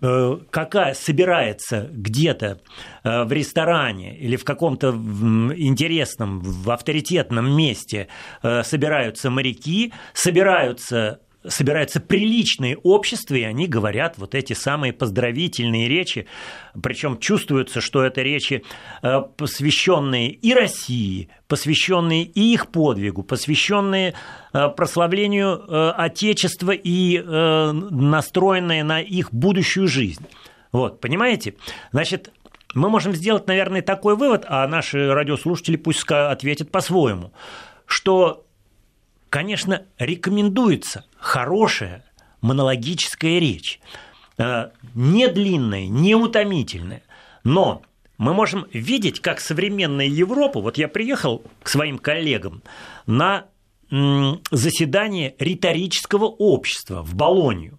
э, 0.00 0.38
какая 0.50 0.94
собирается 0.94 1.90
где-то 1.92 2.60
э, 3.02 3.24
в 3.24 3.32
ресторане 3.32 4.16
или 4.16 4.36
в 4.36 4.44
каком-то 4.44 4.90
интересном, 4.90 6.38
в 6.38 6.70
авторитетном 6.70 7.50
месте 7.50 8.06
э, 8.44 8.62
собираются 8.62 9.28
моряки, 9.28 9.92
собираются 10.12 11.20
собираются 11.48 12.00
приличные 12.00 12.76
общества, 12.76 13.34
и 13.34 13.42
они 13.42 13.66
говорят 13.66 14.18
вот 14.18 14.34
эти 14.34 14.52
самые 14.52 14.92
поздравительные 14.92 15.88
речи, 15.88 16.26
причем 16.80 17.18
чувствуется, 17.18 17.80
что 17.80 18.02
это 18.02 18.22
речи, 18.22 18.64
э, 19.02 19.20
посвященные 19.36 20.30
и 20.30 20.54
России, 20.54 21.28
посвященные 21.46 22.24
и 22.24 22.52
их 22.52 22.68
подвигу, 22.68 23.22
посвященные 23.22 24.14
э, 24.52 24.68
прославлению 24.68 25.64
э, 25.66 25.90
Отечества 25.96 26.72
и 26.72 27.18
настроенные 27.18 28.84
на 28.84 29.00
их 29.00 29.32
будущую 29.32 29.88
жизнь. 29.88 30.24
Вот, 30.72 31.00
понимаете? 31.00 31.54
Значит, 31.92 32.32
мы 32.74 32.90
можем 32.90 33.14
сделать, 33.14 33.46
наверное, 33.46 33.82
такой 33.82 34.16
вывод, 34.16 34.44
а 34.48 34.66
наши 34.68 35.12
радиослушатели 35.12 35.76
пусть 35.76 36.04
ответят 36.10 36.70
по-своему, 36.70 37.32
что 37.86 38.47
конечно, 39.30 39.82
рекомендуется 39.98 41.04
хорошая 41.16 42.04
монологическая 42.40 43.38
речь. 43.38 43.80
Э, 44.38 44.70
не 44.94 45.28
длинная, 45.28 45.86
не 45.86 46.14
утомительная. 46.14 47.02
Но 47.44 47.82
мы 48.18 48.34
можем 48.34 48.66
видеть, 48.72 49.20
как 49.20 49.40
современная 49.40 50.06
Европа, 50.06 50.60
вот 50.60 50.76
я 50.78 50.88
приехал 50.88 51.42
к 51.62 51.68
своим 51.68 51.98
коллегам 51.98 52.62
на 53.06 53.46
заседание 53.90 55.34
риторического 55.38 56.26
общества 56.26 57.02
в 57.02 57.14
Болонью. 57.14 57.78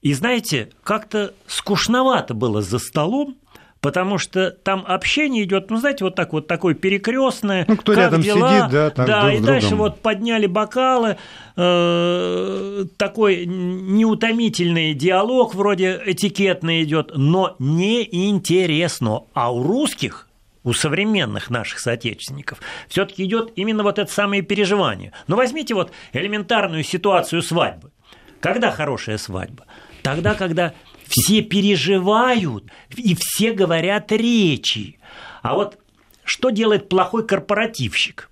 И 0.00 0.14
знаете, 0.14 0.70
как-то 0.84 1.34
скучновато 1.46 2.34
было 2.34 2.62
за 2.62 2.78
столом, 2.78 3.36
потому 3.82 4.16
что 4.16 4.52
там 4.52 4.84
общение 4.86 5.42
идет, 5.44 5.68
ну, 5.68 5.76
знаете, 5.76 6.04
вот 6.04 6.14
так 6.14 6.32
вот 6.32 6.46
такое 6.46 6.74
перекрестное. 6.74 7.66
Ну, 7.68 7.76
кто 7.76 7.92
как 7.92 8.04
рядом 8.04 8.22
дела? 8.22 8.60
сидит, 8.60 8.70
да, 8.72 8.90
так 8.90 9.06
Да, 9.06 9.22
друг 9.22 9.34
и 9.34 9.44
дальше 9.44 9.68
другом. 9.70 9.88
вот 9.88 10.00
подняли 10.00 10.46
бокалы, 10.46 11.18
э, 11.56 12.84
такой 12.96 13.44
неутомительный 13.44 14.94
диалог 14.94 15.54
вроде 15.54 16.00
этикетный 16.06 16.84
идет, 16.84 17.10
но 17.14 17.56
неинтересно. 17.58 19.24
А 19.34 19.52
у 19.52 19.62
русских 19.62 20.28
у 20.64 20.72
современных 20.72 21.50
наших 21.50 21.80
соотечественников 21.80 22.60
все-таки 22.86 23.24
идет 23.24 23.50
именно 23.56 23.82
вот 23.82 23.98
это 23.98 24.10
самое 24.10 24.42
переживание. 24.42 25.10
Но 25.26 25.34
возьмите 25.34 25.74
вот 25.74 25.90
элементарную 26.12 26.84
ситуацию 26.84 27.42
свадьбы. 27.42 27.90
Когда 28.38 28.70
хорошая 28.70 29.18
свадьба? 29.18 29.64
Тогда, 30.02 30.34
когда 30.34 30.72
все 31.12 31.42
переживают 31.42 32.64
и 32.96 33.14
все 33.18 33.52
говорят 33.52 34.10
речи. 34.12 34.98
А 35.42 35.54
вот 35.54 35.78
что 36.24 36.50
делает 36.50 36.88
плохой 36.88 37.26
корпоративщик? 37.26 38.30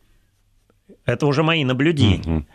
Это 1.04 1.26
уже 1.26 1.42
мои 1.42 1.64
наблюдения. 1.64 2.46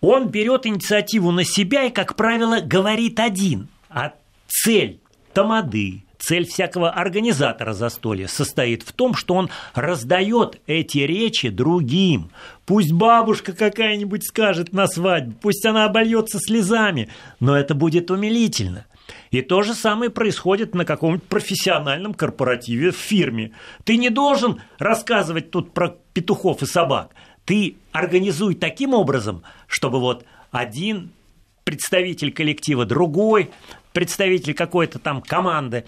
Он 0.00 0.28
берет 0.28 0.66
инициативу 0.66 1.30
на 1.30 1.44
себя 1.44 1.84
и, 1.84 1.90
как 1.90 2.16
правило, 2.16 2.60
говорит 2.60 3.20
один. 3.20 3.68
А 3.88 4.12
цель 4.48 5.00
тамады, 5.32 6.02
цель 6.18 6.46
всякого 6.46 6.90
организатора 6.90 7.74
застолья 7.74 8.26
состоит 8.26 8.82
в 8.82 8.92
том, 8.92 9.14
что 9.14 9.34
он 9.34 9.50
раздает 9.72 10.60
эти 10.66 10.98
речи 10.98 11.48
другим. 11.48 12.30
Пусть 12.66 12.92
бабушка 12.92 13.52
какая-нибудь 13.52 14.26
скажет 14.26 14.72
на 14.72 14.88
свадьбе, 14.88 15.34
пусть 15.40 15.64
она 15.64 15.84
обольется 15.84 16.38
слезами, 16.40 17.08
но 17.38 17.56
это 17.56 17.74
будет 17.74 18.10
умилительно. 18.10 18.86
И 19.30 19.42
то 19.42 19.62
же 19.62 19.74
самое 19.74 20.10
происходит 20.10 20.74
на 20.74 20.84
каком-нибудь 20.84 21.28
профессиональном 21.28 22.14
корпоративе 22.14 22.90
в 22.90 22.96
фирме. 22.96 23.52
Ты 23.84 23.96
не 23.96 24.10
должен 24.10 24.60
рассказывать 24.78 25.50
тут 25.50 25.72
про 25.74 25.96
петухов 26.12 26.62
и 26.62 26.66
собак. 26.66 27.14
Ты 27.44 27.76
организуй 27.92 28.54
таким 28.54 28.94
образом, 28.94 29.42
чтобы 29.66 30.00
вот 30.00 30.24
один 30.50 31.10
представитель 31.64 32.32
коллектива, 32.32 32.84
другой 32.84 33.50
представитель 33.92 34.54
какой-то 34.54 34.98
там 34.98 35.22
команды 35.22 35.84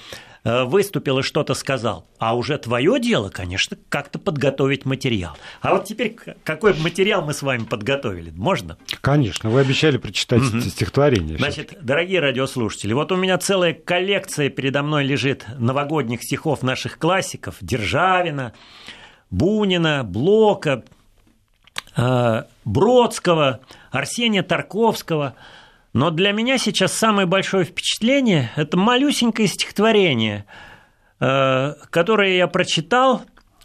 выступил 0.47 1.19
и 1.19 1.23
что-то 1.23 1.55
сказал. 1.55 2.07
А 2.19 2.37
уже 2.37 2.57
твое 2.59 3.01
дело, 3.01 3.31
конечно, 3.31 3.77
как-то 3.89 4.19
подготовить 4.19 4.85
материал. 4.85 5.37
А 5.61 5.75
вот 5.75 5.85
теперь 5.85 6.17
какой 6.45 6.75
материал 6.75 7.23
мы 7.25 7.35
с 7.35 7.43
вами 7.43 7.65
подготовили? 7.65 8.31
Можно? 8.31 8.79
Конечно, 9.01 9.51
вы 9.51 9.61
обещали 9.61 9.97
прочитать 9.97 10.43
эти 10.43 10.69
стихотворения. 10.69 11.37
Значит, 11.37 11.77
дорогие 11.81 12.21
радиослушатели, 12.21 12.93
вот 12.93 13.11
у 13.13 13.17
меня 13.17 13.39
целая 13.39 13.75
коллекция 13.75 14.49
передо 14.49 14.83
мной 14.83 15.05
лежит 15.05 15.45
новогодних 15.59 16.23
стихов 16.23 16.63
наших 16.63 16.99
классиков 16.99 17.57
Державина, 17.61 18.53
Бунина, 19.31 20.05
Блока, 20.05 20.85
э, 21.97 22.43
Бродского, 22.65 23.61
Арсения 23.91 24.43
Тарковского. 24.43 25.35
Но 25.97 26.11
для 26.11 26.33
меня 26.33 26.59
сейчас 26.59 26.93
самое 26.93 27.27
большое 27.27 27.65
впечатление– 27.65 28.51
это 28.57 28.77
малюсенькое 28.77 29.49
стихотворение, 29.49 30.45
э, 31.21 31.73
которое 31.89 32.37
я 32.37 32.49
прочитал 32.49 33.23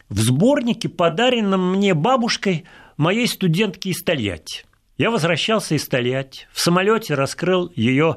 в 0.07 0.17
сборнике, 0.17 0.87
подаренном 0.87 1.73
мне 1.73 1.93
бабушкой 1.93 2.63
моей 2.95 3.27
студентки 3.27 3.89
из 3.89 4.01
Тольятти. 4.01 4.63
Я 4.97 5.11
возвращался 5.11 5.75
из 5.75 5.85
Тольятти, 5.89 6.47
в 6.53 6.61
самолете 6.61 7.15
раскрыл 7.15 7.69
ее 7.75 8.15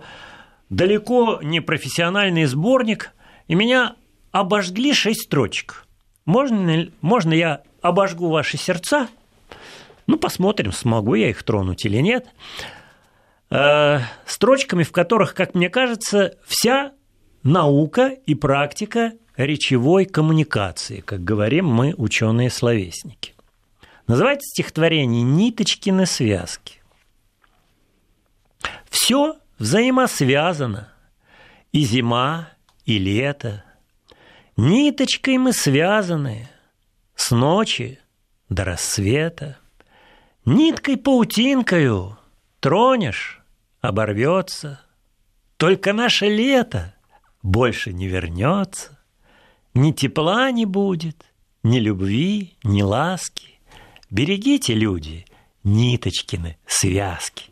далеко 0.71 1.41
не 1.43 1.59
профессиональный 1.59 2.45
сборник, 2.45 3.11
и 3.49 3.57
меня 3.57 3.97
обожгли 4.31 4.95
шесть 4.95 5.23
строчек. 5.23 5.89
Можно, 6.25 6.87
можно 7.01 7.33
я 7.33 7.63
обожгу 7.83 8.31
ваши 8.31 8.59
сердца? 8.59 9.09
Ну, 10.07 10.19
посмотрим, 10.19 10.71
смогу 10.71 11.17
я 11.17 11.31
их 11.31 11.43
тронуть 11.43 11.85
или 11.85 11.99
нет. 11.99 12.29
Э, 13.55 14.01
Строчками, 14.27 14.83
в 14.83 14.91
которых, 14.91 15.35
как 15.35 15.55
мне 15.55 15.71
кажется, 15.71 16.37
вся 16.45 16.93
наука 17.45 18.09
и 18.09 18.35
практика 18.35 19.13
речевой 19.37 20.07
коммуникации, 20.07 21.01
как 21.01 21.23
говорим 21.23 21.67
мы, 21.67 21.95
ученые-словесники. 21.97 23.35
Называется 24.09 24.49
стихотворение 24.49 25.23
«Ниточкины 25.23 26.05
связки». 26.05 26.83
Все 28.91 29.37
взаимосвязано. 29.59 30.89
И 31.73 31.85
зима, 31.85 32.51
и 32.85 32.99
лето. 32.99 33.65
Ниточкой 34.57 35.39
мы 35.39 35.53
связаны 35.53 36.49
с 37.15 37.31
ночи 37.31 38.01
до 38.49 38.65
рассвета. 38.65 39.59
Ниткой-паутинкою 40.45 42.17
тронешь, 42.61 43.44
оборвется. 43.89 44.81
Только 45.57 45.93
наше 45.93 46.27
лето 46.27 46.95
больше 47.43 47.93
не 47.93 48.09
вернется. 48.09 48.99
Ни 49.75 49.93
тепла 49.93 50.51
не 50.51 50.67
будет, 50.67 51.25
ни 51.63 51.79
любви, 51.79 52.57
ни 52.63 52.83
ласки. 52.83 53.61
Берегите, 54.11 54.75
люди, 54.75 55.27
ниточкины 55.65 56.57
связки. 56.67 57.47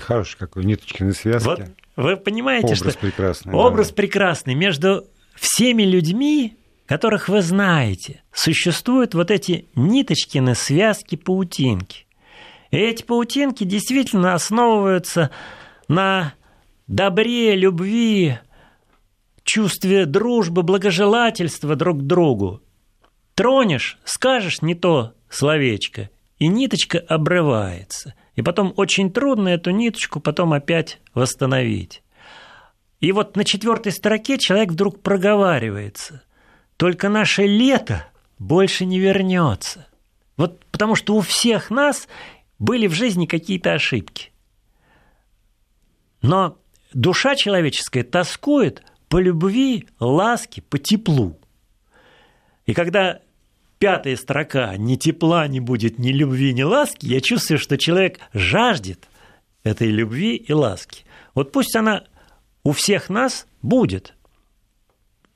Хороший 0.00 0.36
какой, 0.36 0.64
ниточкины 0.64 1.14
связки. 1.14 1.46
Вот 1.46 1.60
вы 1.96 2.16
понимаете, 2.16 2.66
Образ 2.66 2.78
что 2.78 2.98
прекрасный, 2.98 3.54
образ 3.54 3.88
да. 3.88 3.94
прекрасный 3.94 4.54
между 4.54 5.06
всеми 5.34 5.84
людьми, 5.84 6.56
которых 6.86 7.28
вы 7.28 7.42
знаете, 7.42 8.22
существуют 8.32 9.14
вот 9.14 9.30
эти 9.30 9.68
ниточкины 9.74 10.54
связки 10.54 11.16
паутинки. 11.16 12.07
Эти 12.70 13.02
паутинки 13.02 13.64
действительно 13.64 14.34
основываются 14.34 15.30
на 15.88 16.34
добре, 16.86 17.56
любви, 17.56 18.38
чувстве 19.42 20.04
дружбы, 20.04 20.62
благожелательства 20.62 21.76
друг 21.76 22.00
к 22.00 22.02
другу. 22.02 22.62
Тронешь, 23.34 23.98
скажешь 24.04 24.60
не 24.60 24.74
то 24.74 25.14
словечко, 25.30 26.10
и 26.38 26.48
ниточка 26.48 26.98
обрывается. 26.98 28.14
И 28.36 28.42
потом 28.42 28.72
очень 28.76 29.10
трудно 29.10 29.48
эту 29.48 29.70
ниточку 29.70 30.20
потом 30.20 30.52
опять 30.52 31.00
восстановить. 31.14 32.02
И 33.00 33.12
вот 33.12 33.36
на 33.36 33.44
четвертой 33.44 33.92
строке 33.92 34.38
человек 34.38 34.70
вдруг 34.70 35.02
проговаривается. 35.02 36.22
Только 36.76 37.08
наше 37.08 37.46
лето 37.46 38.06
больше 38.38 38.84
не 38.84 38.98
вернется. 38.98 39.86
Вот 40.36 40.64
потому 40.66 40.94
что 40.94 41.14
у 41.16 41.20
всех 41.20 41.70
нас 41.70 42.08
были 42.58 42.86
в 42.86 42.92
жизни 42.92 43.26
какие-то 43.26 43.72
ошибки. 43.72 44.30
Но 46.22 46.58
душа 46.92 47.36
человеческая 47.36 48.02
тоскует 48.02 48.82
по 49.08 49.18
любви, 49.18 49.86
ласке, 50.00 50.62
по 50.62 50.78
теплу. 50.78 51.38
И 52.66 52.74
когда 52.74 53.20
пятая 53.78 54.16
строка 54.16 54.76
«ни 54.76 54.96
тепла 54.96 55.46
не 55.48 55.60
будет, 55.60 55.98
ни 55.98 56.10
любви, 56.10 56.52
ни 56.52 56.62
ласки», 56.62 57.06
я 57.06 57.20
чувствую, 57.20 57.58
что 57.58 57.78
человек 57.78 58.18
жаждет 58.34 59.08
этой 59.62 59.88
любви 59.88 60.36
и 60.36 60.52
ласки. 60.52 61.04
Вот 61.34 61.52
пусть 61.52 61.74
она 61.76 62.04
у 62.64 62.72
всех 62.72 63.08
нас 63.08 63.46
будет. 63.62 64.14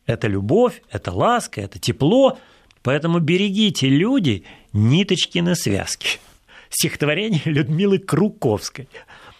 Это 0.04 0.26
любовь, 0.26 0.82
это 0.90 1.12
ласка, 1.12 1.60
это 1.60 1.78
тепло. 1.78 2.38
Поэтому 2.82 3.20
берегите, 3.20 3.88
люди, 3.88 4.44
ниточки 4.72 5.38
на 5.38 5.54
связке. 5.54 6.18
Стихотворение 6.72 7.42
Людмилы 7.44 7.98
Круковской, 7.98 8.88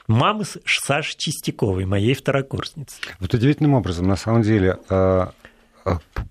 мамы 0.07 0.45
Саши 0.67 1.17
Чистяковой, 1.17 1.87
моей 1.87 2.15
второкурсницы. 2.15 2.97
Вот 3.21 3.33
удивительным 3.33 3.75
образом, 3.75 4.07
на 4.07 4.17
самом 4.17 4.43
деле, 4.43 4.79
э, 4.91 5.27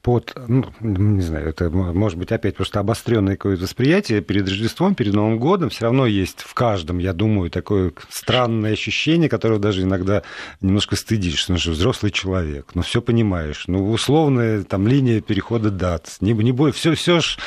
под, 0.02 0.34
ну, 0.48 0.66
не 0.80 1.22
знаю, 1.22 1.50
это 1.50 1.70
может 1.70 2.18
быть 2.18 2.32
опять 2.32 2.56
просто 2.56 2.80
обостренное 2.80 3.36
какое-то 3.36 3.64
восприятие. 3.64 4.22
Перед 4.22 4.48
Рождеством, 4.48 4.96
перед 4.96 5.14
Новым 5.14 5.38
годом, 5.40 5.70
все 5.70 5.86
равно 5.86 6.06
есть 6.06 6.42
в 6.42 6.54
каждом, 6.54 6.98
я 6.98 7.14
думаю, 7.14 7.50
такое 7.52 7.92
странное 8.10 8.74
ощущение, 8.74 9.30
которое 9.30 9.60
даже 9.60 9.84
иногда 9.84 10.24
немножко 10.62 10.96
стыдишь, 10.96 11.48
ну 11.50 11.58
что 11.58 11.72
взрослый 11.72 12.12
человек, 12.12 12.72
ну 12.74 12.82
все 12.82 13.02
понимаешь, 13.02 13.66
ну 13.68 13.92
условная 13.92 14.64
там 14.64 14.88
линия 14.88 15.22
перехода 15.22 15.70
дат, 15.70 16.18
не, 16.22 16.34
не 16.34 16.52
бой, 16.52 16.72
все, 16.72 16.96
все, 16.96 17.20
ж, 17.20 17.38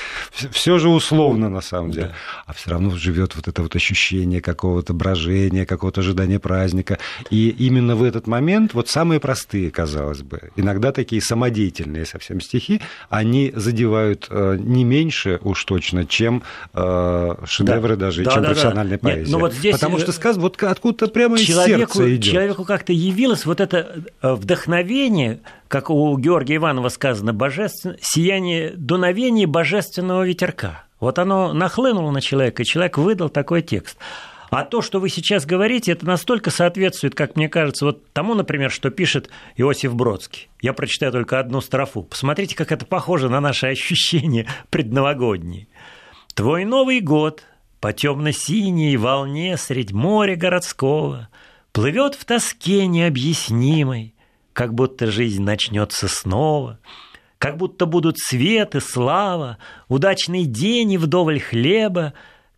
все 0.51 0.79
же 0.79 0.89
условно 0.89 1.49
на 1.49 1.61
самом 1.61 1.91
деле, 1.91 2.07
Да. 2.09 2.15
а 2.47 2.53
все 2.53 2.71
равно 2.71 2.91
живет 2.91 3.35
вот 3.35 3.49
это 3.49 3.63
вот 3.63 3.75
ощущение 3.75 4.41
какого-то 4.41 4.93
брожения, 4.93 5.67
какого-то 5.67 6.01
ожидания 6.03 6.39
праздника, 6.39 6.99
и 7.31 7.49
именно 7.49 7.97
в 7.97 8.03
этот 8.03 8.27
момент 8.27 8.75
вот 8.75 8.89
самые 8.89 9.21
простые, 9.21 9.71
казалось 9.71 10.23
бы, 10.23 10.51
иногда 10.57 10.93
такие 10.93 11.23
самодеятельные 11.23 11.94
банальные 11.95 12.07
совсем 12.07 12.41
стихи, 12.41 12.81
они 13.09 13.53
задевают 13.55 14.27
э, 14.31 14.57
не 14.59 14.85
меньше 14.85 15.39
уж 15.43 15.65
точно, 15.65 16.07
чем 16.07 16.43
э, 16.73 17.35
шедевры 17.47 17.97
да. 17.97 18.07
даже, 18.07 18.25
да, 18.25 18.33
чем 18.33 18.43
да, 18.43 18.49
профессиональная 18.49 18.99
да. 18.99 19.09
поэзия. 19.09 19.23
Нет, 19.23 19.31
ну 19.31 19.39
вот 19.39 19.53
здесь 19.53 19.75
Потому 19.75 19.99
что 19.99 20.13
сказ 20.13 20.37
вот 20.37 20.63
откуда-то 20.63 21.09
прямо 21.09 21.39
человеку, 21.39 21.83
из 21.83 21.95
сердца 21.95 22.15
идет. 22.15 22.33
Человеку 22.33 22.65
как-то 22.65 22.93
явилось 22.93 23.47
вот 23.47 23.61
это 23.61 23.97
вдохновение, 24.23 25.41
как 25.69 25.91
у 25.91 26.17
Георгия 26.19 26.57
Иванова 26.57 26.89
сказано, 26.89 27.33
божественно, 27.33 27.97
сияние 28.01 28.73
дуновения 28.77 29.47
божественного 29.47 30.27
ветерка. 30.27 30.85
Вот 31.01 31.19
оно 31.19 31.53
нахлынуло 31.53 32.11
на 32.11 32.21
человека, 32.21 32.63
и 32.63 32.67
человек 32.67 32.99
выдал 32.99 33.29
такой 33.29 33.63
текст. 33.63 33.99
А 34.55 34.65
то, 34.65 34.83
что 34.83 35.01
вы 35.01 35.09
сейчас 35.09 35.47
говорите, 35.47 35.91
это 35.91 36.07
настолько 36.07 36.53
соответствует, 36.53 37.17
как 37.17 37.35
мне 37.35 37.49
кажется, 37.49 37.87
вот 37.87 38.13
тому, 38.13 38.35
например, 38.35 38.71
что 38.71 38.91
пишет 38.91 39.29
Иосиф 39.57 39.97
Бродский. 39.97 40.49
Я 40.63 40.73
прочитаю 40.73 41.11
только 41.11 41.41
одну 41.41 41.61
строфу. 41.61 42.05
Посмотрите, 42.05 42.55
как 42.55 42.71
это 42.71 42.87
похоже 42.87 43.29
на 43.29 43.41
наши 43.41 43.67
ощущения 43.67 44.47
предновогодние. 44.71 45.67
«Твой 46.35 46.65
Новый 46.65 47.01
год 47.01 47.43
по 47.81 47.93
темно-синей 47.93 48.97
волне 48.97 49.57
средь 49.57 49.91
моря 49.91 50.37
городского 50.37 51.31
плывет 51.73 52.15
в 52.15 52.25
тоске 52.25 52.87
необъяснимой, 52.87 54.15
как 54.53 54.73
будто 54.73 55.11
жизнь 55.11 55.43
начнется 55.43 56.07
снова, 56.07 56.79
как 57.39 57.57
будто 57.57 57.87
будут 57.87 58.21
свет 58.21 58.77
и 58.77 58.81
слава, 58.81 59.59
удачный 59.89 60.45
день 60.45 60.93
и 60.93 60.97
вдоволь 60.97 61.41
хлеба, 61.41 62.15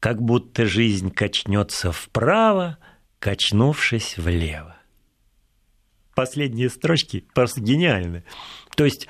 как 0.06 0.22
будто 0.22 0.66
жизнь 0.66 1.10
качнется 1.10 1.90
вправо, 1.90 2.78
качнувшись 3.18 4.18
влево. 4.18 4.76
Последние 6.14 6.70
строчки 6.70 7.24
просто 7.34 7.60
гениальны. 7.60 8.22
То 8.76 8.84
есть 8.84 9.08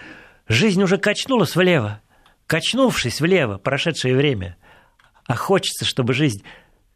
жизнь 0.49 0.83
уже 0.83 0.97
качнулась 0.97 1.55
влево, 1.55 2.01
качнувшись 2.47 3.21
влево, 3.21 3.59
прошедшее 3.59 4.17
время. 4.17 4.57
А 5.27 5.37
хочется, 5.37 5.85
чтобы 5.85 6.15
жизнь 6.15 6.43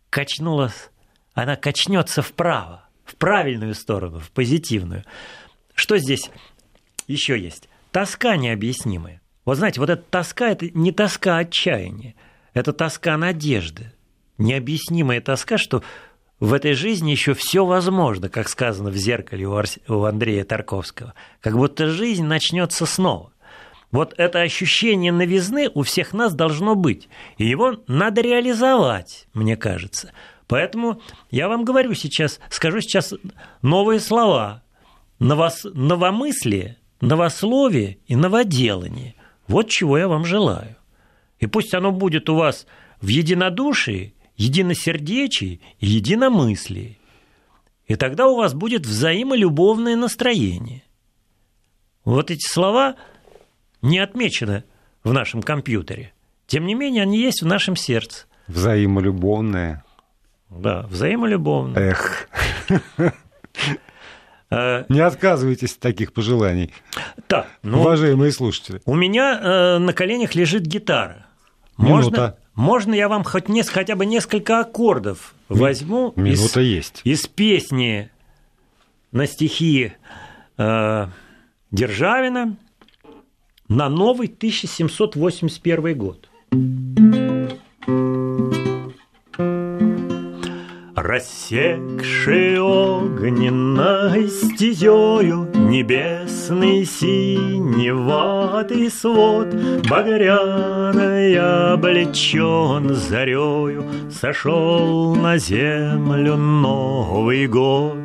качнулась, 0.08 0.88
она 1.34 1.56
качнется 1.56 2.22
вправо, 2.22 2.88
в 3.04 3.16
правильную 3.16 3.74
сторону, 3.74 4.18
в 4.18 4.30
позитивную. 4.30 5.04
Что 5.74 5.98
здесь 5.98 6.30
еще 7.06 7.38
есть? 7.38 7.68
Тоска 7.90 8.36
необъяснимая. 8.36 9.20
Вот 9.44 9.58
знаете, 9.58 9.78
вот 9.78 9.90
эта 9.90 10.02
тоска– 10.02 10.48
это 10.52 10.70
не 10.70 10.90
тоска 10.90 11.36
отчаяния– 11.36 12.14
это 12.54 12.72
тоска 12.72 13.16
надежды, 13.16 13.92
необъяснимая 14.38 15.20
тоска, 15.20 15.58
что 15.58 15.82
в 16.40 16.54
этой 16.54 16.72
жизни 16.72 17.10
еще 17.10 17.34
все 17.34 17.66
возможно, 17.66 18.28
как 18.28 18.48
сказано 18.48 18.90
в 18.90 18.96
зеркале 18.96 19.46
у, 19.46 20.04
Андрея 20.04 20.44
Тарковского, 20.44 21.14
как 21.40 21.54
будто 21.54 21.88
жизнь 21.88 22.24
начнется 22.24 22.86
снова. 22.86 23.32
Вот 23.92 24.14
это 24.16 24.40
ощущение 24.40 25.12
новизны 25.12 25.68
у 25.74 25.82
всех 25.82 26.12
нас 26.12 26.32
должно 26.32 26.76
быть, 26.76 27.08
и 27.36 27.44
его 27.44 27.82
надо 27.88 28.20
реализовать, 28.20 29.26
мне 29.34 29.56
кажется. 29.56 30.12
Поэтому 30.46 31.00
я 31.30 31.48
вам 31.48 31.64
говорю 31.64 31.94
сейчас, 31.94 32.40
скажу 32.50 32.80
сейчас 32.80 33.14
новые 33.62 34.00
слова. 34.00 34.62
Новос... 35.18 35.64
Новомыслие, 35.74 36.78
новословие 37.00 37.98
и 38.06 38.16
новоделание. 38.16 39.14
Вот 39.46 39.68
чего 39.68 39.98
я 39.98 40.08
вам 40.08 40.24
желаю. 40.24 40.76
И 41.40 41.46
пусть 41.46 41.74
оно 41.74 41.90
будет 41.90 42.28
у 42.28 42.36
вас 42.36 42.66
в 43.00 43.08
единодушии, 43.08 44.14
единосердечии 44.36 45.60
и 45.80 45.86
единомыслии. 45.86 46.98
И 47.86 47.96
тогда 47.96 48.28
у 48.28 48.36
вас 48.36 48.54
будет 48.54 48.86
взаимолюбовное 48.86 49.96
настроение. 49.96 50.84
Вот 52.04 52.30
эти 52.30 52.46
слова 52.46 52.96
не 53.82 53.98
отмечены 53.98 54.64
в 55.02 55.12
нашем 55.12 55.42
компьютере. 55.42 56.12
Тем 56.46 56.66
не 56.66 56.74
менее, 56.74 57.02
они 57.02 57.18
есть 57.18 57.42
в 57.42 57.46
нашем 57.46 57.74
сердце. 57.74 58.26
Взаимолюбовное. 58.46 59.84
Да, 60.50 60.86
взаимолюбовное. 60.88 61.90
Эх. 61.90 62.28
Э, 64.52 64.84
не 64.88 64.98
отказывайтесь 64.98 65.74
от 65.74 65.78
таких 65.78 66.12
пожеланий. 66.12 66.74
Так, 67.28 67.46
ну, 67.62 67.82
уважаемые 67.82 68.32
слушатели. 68.32 68.82
У 68.84 68.96
меня 68.96 69.38
э, 69.40 69.78
на 69.78 69.92
коленях 69.92 70.34
лежит 70.34 70.62
гитара. 70.62 71.29
Можно, 71.80 72.36
можно 72.54 72.94
я 72.94 73.08
вам 73.08 73.24
хоть 73.24 73.48
нес, 73.48 73.68
хотя 73.68 73.96
бы 73.96 74.06
несколько 74.06 74.60
аккордов 74.60 75.34
возьму 75.48 76.12
Минута 76.16 76.60
из, 76.60 76.74
есть. 76.74 77.00
из 77.04 77.26
песни 77.26 78.10
на 79.12 79.26
стихи 79.26 79.92
э, 80.58 81.06
Державина 81.70 82.56
на 83.68 83.88
новый 83.88 84.26
1781 84.28 85.96
год. 85.96 86.28
Рассекший 91.10 92.60
огненной 92.60 94.28
стезею 94.28 95.48
Небесный 95.54 96.84
синеватый 96.84 98.88
свод 98.92 99.48
Багряной 99.90 101.72
облечен 101.72 102.94
зарею 102.94 103.84
Сошел 104.08 105.16
на 105.16 105.36
землю 105.36 106.36
Новый 106.36 107.48
год. 107.48 107.98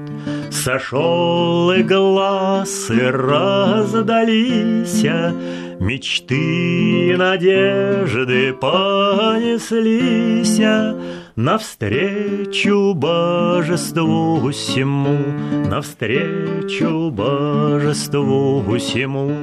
Сошел 0.49 1.71
и 1.73 1.83
глаз, 1.83 2.89
и 2.89 3.03
раздались 3.03 5.03
Мечты 5.79 7.11
и 7.11 7.15
надежды 7.15 8.51
понеслись 8.53 10.59
Навстречу 11.35 12.93
божеству 12.93 14.49
всему, 14.51 15.17
навстречу 15.69 17.11
божеству 17.11 18.63
всему. 18.77 19.35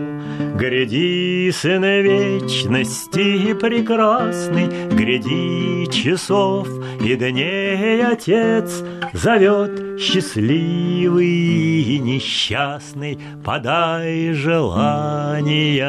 Гряди, 0.56 1.50
сын 1.52 1.84
вечности 1.84 3.52
прекрасный, 3.52 4.68
Гряди 4.88 5.84
часов 5.92 6.66
и 6.98 7.14
дней 7.14 8.02
Отец 8.06 8.82
Зовет 9.12 10.00
счастливый 10.00 11.28
и 11.28 11.98
несчастный, 11.98 13.18
Подай 13.44 14.32
желаниям 14.32 15.84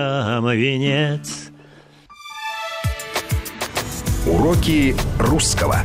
венец. 0.49 1.52
Уроки 4.25 4.95
русского. 5.19 5.81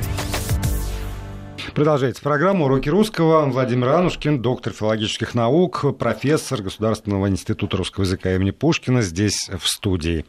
Продолжается 1.75 2.23
программа 2.23 2.67
«Уроки 2.67 2.89
русского». 2.89 3.45
Владимир 3.47 3.89
Анушкин, 3.89 4.41
доктор 4.41 4.73
филологических 4.73 5.35
наук, 5.35 5.85
профессор 5.99 6.63
Государственного 6.63 7.29
института 7.29 7.77
русского 7.77 8.05
языка 8.05 8.33
имени 8.33 8.53
Пушкина, 8.53 9.03
здесь 9.03 9.51
в 9.59 9.67
студии. 9.67 10.25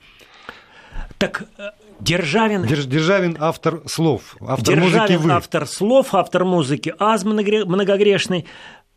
Так 1.19 1.43
э, 1.59 1.69
Державин... 1.99 2.63
Державин 2.63 3.37
автор 3.39 3.83
слов, 3.85 4.37
автор 4.41 4.75
Державин 4.75 5.01
музыки 5.01 5.27
вы. 5.27 5.31
автор 5.31 5.67
слов, 5.67 6.15
автор 6.15 6.45
музыки 6.45 6.91
аз 6.97 7.23
многогрешный. 7.23 8.47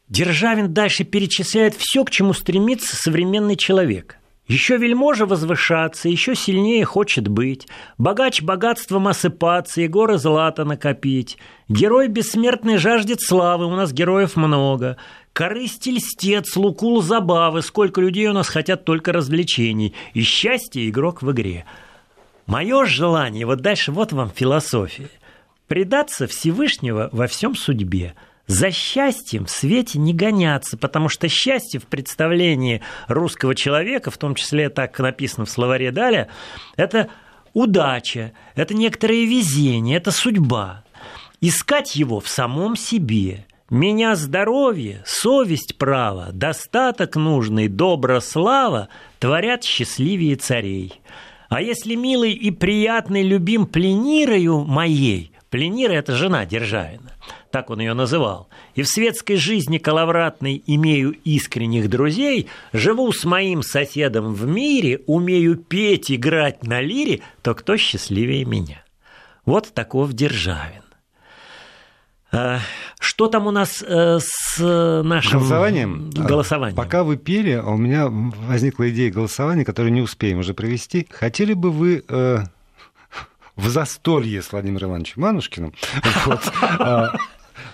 Державин 0.08 0.72
дальше 0.72 1.04
перечисляет 1.04 1.74
все, 1.76 2.06
к 2.06 2.10
чему 2.10 2.32
стремится 2.32 2.96
современный 2.96 3.56
человек. 3.56 4.16
Еще 4.48 4.76
вельможа 4.76 5.24
возвышаться, 5.24 6.08
еще 6.08 6.34
сильнее 6.34 6.84
хочет 6.84 7.28
быть, 7.28 7.68
Богач 7.96 8.42
богатством 8.42 9.06
осыпаться 9.06 9.80
и 9.80 9.86
горы 9.86 10.18
злата 10.18 10.64
накопить. 10.64 11.38
Герой 11.68 12.08
бессмертный 12.08 12.76
жаждет 12.76 13.20
славы, 13.20 13.66
у 13.66 13.76
нас 13.76 13.92
героев 13.92 14.34
много. 14.34 14.96
Корысть 15.32 15.86
льстец, 15.86 16.56
лукул 16.56 17.02
забавы, 17.02 17.62
сколько 17.62 18.00
людей 18.00 18.26
у 18.26 18.32
нас 18.32 18.48
хотят 18.48 18.84
только 18.84 19.12
развлечений. 19.12 19.94
И 20.12 20.22
счастье 20.22 20.88
игрок 20.88 21.22
в 21.22 21.30
игре. 21.30 21.64
Мое 22.46 22.84
желание, 22.84 23.46
вот 23.46 23.60
дальше 23.60 23.92
вот 23.92 24.12
вам 24.12 24.30
философия. 24.34 25.08
Предаться 25.68 26.26
Всевышнего 26.26 27.08
во 27.12 27.28
всем 27.28 27.54
судьбе– 27.54 28.14
за 28.46 28.70
счастьем 28.70 29.46
в 29.46 29.50
свете 29.50 29.98
не 29.98 30.12
гоняться, 30.12 30.76
потому 30.76 31.08
что 31.08 31.28
счастье 31.28 31.78
в 31.80 31.86
представлении 31.86 32.82
русского 33.08 33.54
человека, 33.54 34.10
в 34.10 34.18
том 34.18 34.34
числе 34.34 34.68
так 34.68 34.98
написано 34.98 35.46
в 35.46 35.50
словаре 35.50 35.92
Даля, 35.92 36.28
это 36.76 37.08
удача, 37.52 38.32
это 38.54 38.74
некоторое 38.74 39.24
везение, 39.24 39.96
это 39.96 40.10
судьба. 40.10 40.84
Искать 41.40 41.96
его 41.96 42.20
в 42.20 42.28
самом 42.28 42.76
себе. 42.76 43.46
Меня 43.70 44.16
здоровье, 44.16 45.02
совесть 45.06 45.78
право, 45.78 46.28
достаток 46.32 47.16
нужный, 47.16 47.68
добро 47.68 48.20
слава 48.20 48.88
творят 49.18 49.64
счастливее 49.64 50.36
царей. 50.36 51.00
А 51.48 51.62
если 51.62 51.94
милый 51.94 52.32
и 52.32 52.50
приятный 52.50 53.22
любим 53.22 53.66
пленирою 53.66 54.64
моей, 54.64 55.32
пленира– 55.48 55.92
это 55.94 56.14
жена 56.14 56.44
Державина– 56.44 57.11
так 57.52 57.70
он 57.70 57.80
ее 57.80 57.94
называл, 57.94 58.48
и 58.74 58.82
в 58.82 58.88
светской 58.88 59.36
жизни 59.36 59.78
коловратной 59.78 60.62
имею 60.66 61.12
искренних 61.24 61.88
друзей, 61.88 62.48
живу 62.72 63.12
с 63.12 63.24
моим 63.24 63.62
соседом 63.62 64.34
в 64.34 64.46
мире, 64.46 65.02
умею 65.06 65.56
петь, 65.56 66.10
играть 66.10 66.64
на 66.66 66.80
лире, 66.80 67.20
то 67.42 67.54
кто 67.54 67.76
счастливее 67.76 68.44
меня? 68.44 68.82
Вот 69.44 69.72
таков 69.74 70.12
Державин. 70.14 70.82
А, 72.34 72.60
что 72.98 73.28
там 73.28 73.46
у 73.46 73.50
нас 73.50 73.84
э, 73.86 74.18
с 74.20 74.58
нашим 75.02 75.40
голосованием? 75.40 76.10
голосованием? 76.10 76.76
Пока 76.76 77.04
вы 77.04 77.18
пели, 77.18 77.56
у 77.56 77.76
меня 77.76 78.08
возникла 78.08 78.88
идея 78.88 79.12
голосования, 79.12 79.66
которую 79.66 79.92
не 79.92 80.00
успеем 80.00 80.38
уже 80.38 80.54
провести. 80.54 81.06
Хотели 81.10 81.52
бы 81.52 81.70
вы 81.70 82.02
э, 82.08 82.38
в 83.56 83.68
застолье 83.68 84.40
с 84.40 84.52
Владимиром 84.52 84.90
Ивановичем 84.90 85.22
Манушкиным 85.22 85.74
вот, 86.26 86.40
а, 86.78 87.16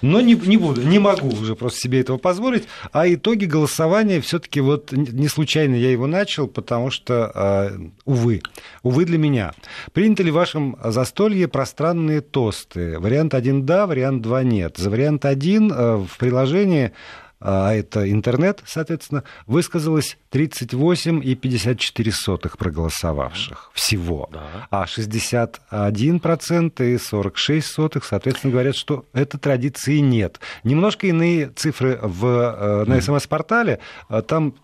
но 0.03 0.21
не, 0.21 0.35
не 0.35 0.57
буду, 0.57 0.83
не 0.83 0.99
могу 0.99 1.29
уже 1.29 1.55
просто 1.55 1.81
себе 1.81 2.01
этого 2.01 2.19
позволить. 2.19 2.65
А 2.93 3.09
итоги 3.09 3.45
голосования 3.45 4.21
все-таки 4.21 4.61
вот 4.61 4.93
не 4.93 5.29
случайно 5.29 5.75
я 5.75 5.91
его 5.91 6.07
начал, 6.07 6.47
потому 6.49 6.91
что, 6.91 7.31
а, 7.35 7.73
увы, 8.05 8.43
увы 8.83 9.05
для 9.05 9.19
меня. 9.19 9.53
Приняты 9.93 10.23
ли 10.23 10.31
в 10.31 10.35
вашем 10.35 10.77
застолье 10.85 11.49
пространные 11.49 12.21
тосты? 12.21 12.99
Вариант 12.99 13.35
1 13.35 13.67
да, 13.67 13.87
вариант 13.87 14.23
2 14.23 14.43
нет. 14.43 14.77
За 14.77 14.91
вариант 14.91 15.25
1 15.25 15.73
а, 15.73 15.97
в 15.99 16.19
приложении 16.19 16.93
а 17.41 17.73
это 17.73 18.11
интернет, 18.11 18.65
соответственно, 18.67 19.23
высказалось 19.47 20.19
38,54 20.33 22.57
проголосовавших 22.57 23.71
всего. 23.75 24.29
Да. 24.33 24.67
А 24.71 24.85
61% 24.85 26.95
и 26.95 26.99
46, 26.99 27.77
соответственно, 28.03 28.53
говорят, 28.53 28.75
что 28.77 29.05
этой 29.13 29.39
традиции 29.39 29.99
нет. 29.99 30.41
Немножко 30.65 31.07
иные 31.07 31.51
цифры 31.51 32.01
в, 32.03 32.27
э, 32.27 32.85
на 32.87 33.01
СМС-портале. 33.01 33.79
Там 34.27 34.55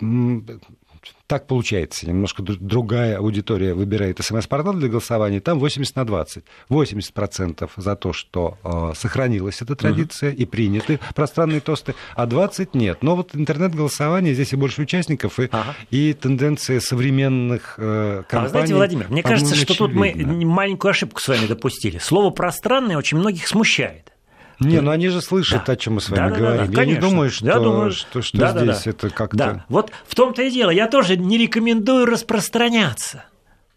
так 1.27 1.47
получается. 1.47 2.07
Немножко 2.07 2.43
другая 2.43 3.18
аудитория 3.18 3.75
выбирает 3.75 4.18
смс-портал 4.22 4.75
для 4.75 4.89
голосования. 4.89 5.41
Там 5.41 5.59
80 5.59 5.97
на 5.97 6.05
20. 6.05 6.45
80% 6.68 7.70
за 7.77 7.97
то, 7.97 8.12
что 8.12 8.59
э, 8.62 8.93
сохранилась 8.95 9.62
эта 9.62 9.75
традиция 9.75 10.33
угу. 10.33 10.43
и 10.43 10.45
приняты 10.45 11.01
пространные 11.14 11.61
тосты, 11.61 11.95
а 12.14 12.27
20 12.27 12.75
нет. 12.75 13.03
Но 13.03 13.16
вот 13.16 13.35
интернет-голосование, 13.35 14.35
здесь 14.35 14.53
и 14.53 14.57
больше 14.57 14.83
участников, 14.83 15.41
и, 15.41 15.49
ага. 15.51 15.75
и 15.91 16.12
тенденция 16.12 16.81
современных 16.81 17.75
э, 17.79 18.22
компаний... 18.29 18.41
А 18.41 18.43
вы 18.43 18.49
знаете, 18.51 18.75
Владимир, 18.75 19.09
мне 19.09 19.22
кажется, 19.22 19.55
что 19.55 19.75
тут 19.75 19.95
мы 19.95 20.14
маленькую 20.14 20.91
ошибку 20.91 21.20
с 21.20 21.29
вами 21.29 21.47
допустили. 21.47 21.99
Слово 21.99 22.31
«пространное» 22.31 22.99
очень 22.99 23.18
многих 23.18 23.49
смущает. 23.49 24.14
Не, 24.61 24.81
ну 24.81 24.91
они 24.91 25.09
же 25.09 25.21
слышат, 25.21 25.65
да. 25.67 25.73
о 25.73 25.77
чем 25.77 25.95
мы 25.95 26.01
с 26.01 26.09
вами 26.09 26.31
да, 26.31 26.37
говорим. 26.37 26.67
Да, 26.67 26.73
да, 26.73 26.83
я 26.83 26.87
не 26.87 26.97
думаю, 26.97 27.31
что, 27.31 27.47
я 27.47 27.59
думаю, 27.59 27.91
что, 27.93 28.23
что 28.23 28.39
да, 28.39 28.51
здесь 28.51 28.67
да, 28.67 28.83
да. 28.85 28.91
это 28.91 29.11
как-то... 29.11 29.37
Да. 29.37 29.65
Вот 29.69 29.91
в 30.07 30.15
том-то 30.15 30.43
и 30.43 30.51
дело. 30.51 30.71
Я 30.71 30.87
тоже 30.89 31.17
не 31.17 31.39
рекомендую 31.39 32.07
распространяться. 32.07 33.25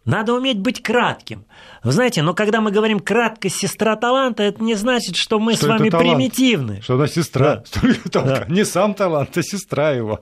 Надо 0.06 0.34
уметь 0.34 0.60
быть 0.60 0.82
кратким. 0.82 1.46
Вы 1.84 1.92
знаете, 1.92 2.22
но 2.22 2.34
когда 2.34 2.62
мы 2.62 2.72
говорим 2.72 3.00
краткость 3.02 3.58
сестра 3.58 3.98
таланта, 3.98 4.44
это 4.44 4.64
не 4.64 4.76
значит, 4.76 5.18
что 5.18 5.38
мы 5.38 5.54
что 5.56 5.66
с 5.66 5.68
вами 5.68 5.90
примитивны. 5.90 6.82
Что 6.82 6.96
она 6.96 7.08
сестра. 7.08 7.64
Да. 8.06 8.22
да. 8.22 8.46
Не 8.48 8.64
сам 8.64 8.94
талант, 8.94 9.38
а 9.38 9.44
сестра 9.44 9.92
его. 9.92 10.22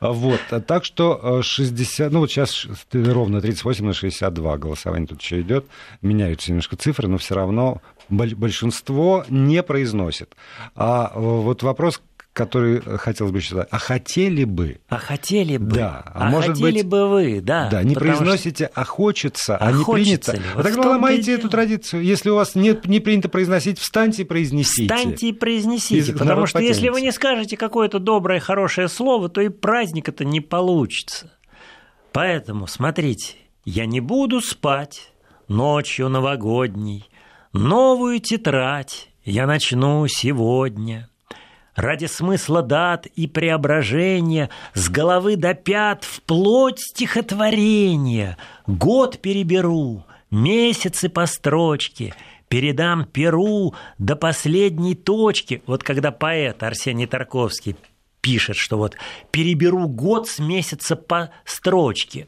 Вот, 0.00 0.40
так 0.66 0.84
что 0.84 1.42
60, 1.42 2.00
э, 2.00 2.10
ну 2.10 2.20
вот 2.20 2.30
сейчас 2.30 2.66
ровно 2.92 3.40
38 3.40 3.84
на 3.84 3.92
62 3.92 4.58
голосование 4.58 5.06
тут 5.06 5.22
еще 5.22 5.40
идет, 5.40 5.66
меняются 6.02 6.50
немножко 6.50 6.76
цифры, 6.76 7.08
но 7.08 7.18
все 7.18 7.34
равно 7.34 7.80
большинство 8.08 9.24
не 9.28 9.62
произносит. 9.62 10.34
А 10.74 11.12
э, 11.14 11.18
вот 11.18 11.62
вопрос, 11.62 12.00
который 12.38 12.80
хотелось 12.98 13.32
бы 13.32 13.40
задать. 13.40 13.66
А 13.72 13.78
хотели 13.78 14.44
бы? 14.44 14.78
А 14.88 14.98
хотели 14.98 15.56
бы? 15.56 15.74
Да. 15.74 16.04
А, 16.06 16.28
а 16.28 16.30
может 16.30 16.50
хотели 16.50 16.82
быть, 16.82 16.86
бы 16.86 17.08
вы, 17.08 17.40
да. 17.40 17.68
Да, 17.68 17.82
не 17.82 17.96
произносите, 17.96 18.66
что... 18.66 18.80
а 18.80 18.84
хочется, 18.84 19.56
а, 19.56 19.68
а 19.68 19.72
не 19.72 19.84
принято. 19.84 20.36
Ли? 20.36 20.42
Вот 20.54 20.62
тогда 20.62 20.90
ломайте 20.90 21.32
эту 21.32 21.48
традицию. 21.48 22.04
Если 22.04 22.30
у 22.30 22.36
вас 22.36 22.54
нет, 22.54 22.86
не 22.86 23.00
принято 23.00 23.28
произносить, 23.28 23.80
встаньте 23.80 24.22
и 24.22 24.24
произнесите. 24.24 24.94
Встаньте 24.94 25.28
и 25.30 25.32
произнесите, 25.32 26.12
потому 26.12 26.46
что 26.46 26.58
потянется. 26.58 26.80
если 26.80 26.90
вы 26.90 27.00
не 27.00 27.10
скажете 27.10 27.56
какое-то 27.56 27.98
доброе, 27.98 28.38
хорошее 28.38 28.86
слово, 28.86 29.28
то 29.28 29.40
и 29.40 29.48
праздник 29.48 30.08
это 30.08 30.24
не 30.24 30.40
получится. 30.40 31.32
Поэтому, 32.12 32.68
смотрите, 32.68 33.34
я 33.64 33.84
не 33.84 33.98
буду 33.98 34.40
спать 34.40 35.12
ночью 35.48 36.08
новогодней, 36.08 37.10
Новую 37.52 38.20
тетрадь 38.20 39.08
я 39.24 39.46
начну 39.46 40.06
сегодня. 40.06 41.08
Ради 41.78 42.06
смысла 42.06 42.62
дат 42.62 43.06
и 43.06 43.28
преображения 43.28 44.50
С 44.74 44.88
головы 44.88 45.36
до 45.36 45.54
пят 45.54 46.02
вплоть 46.02 46.80
стихотворения 46.80 48.36
Год 48.66 49.20
переберу, 49.20 50.04
месяцы 50.28 51.08
по 51.08 51.24
строчке 51.26 52.14
Передам 52.48 53.04
перу 53.04 53.74
до 53.98 54.16
последней 54.16 54.96
точки. 54.96 55.62
Вот 55.66 55.84
когда 55.84 56.10
поэт 56.10 56.64
Арсений 56.64 57.06
Тарковский 57.06 57.76
пишет, 58.22 58.56
что 58.56 58.76
вот 58.76 58.96
переберу 59.30 59.86
год 59.86 60.28
с 60.28 60.40
месяца 60.40 60.96
по 60.96 61.30
строчке. 61.44 62.26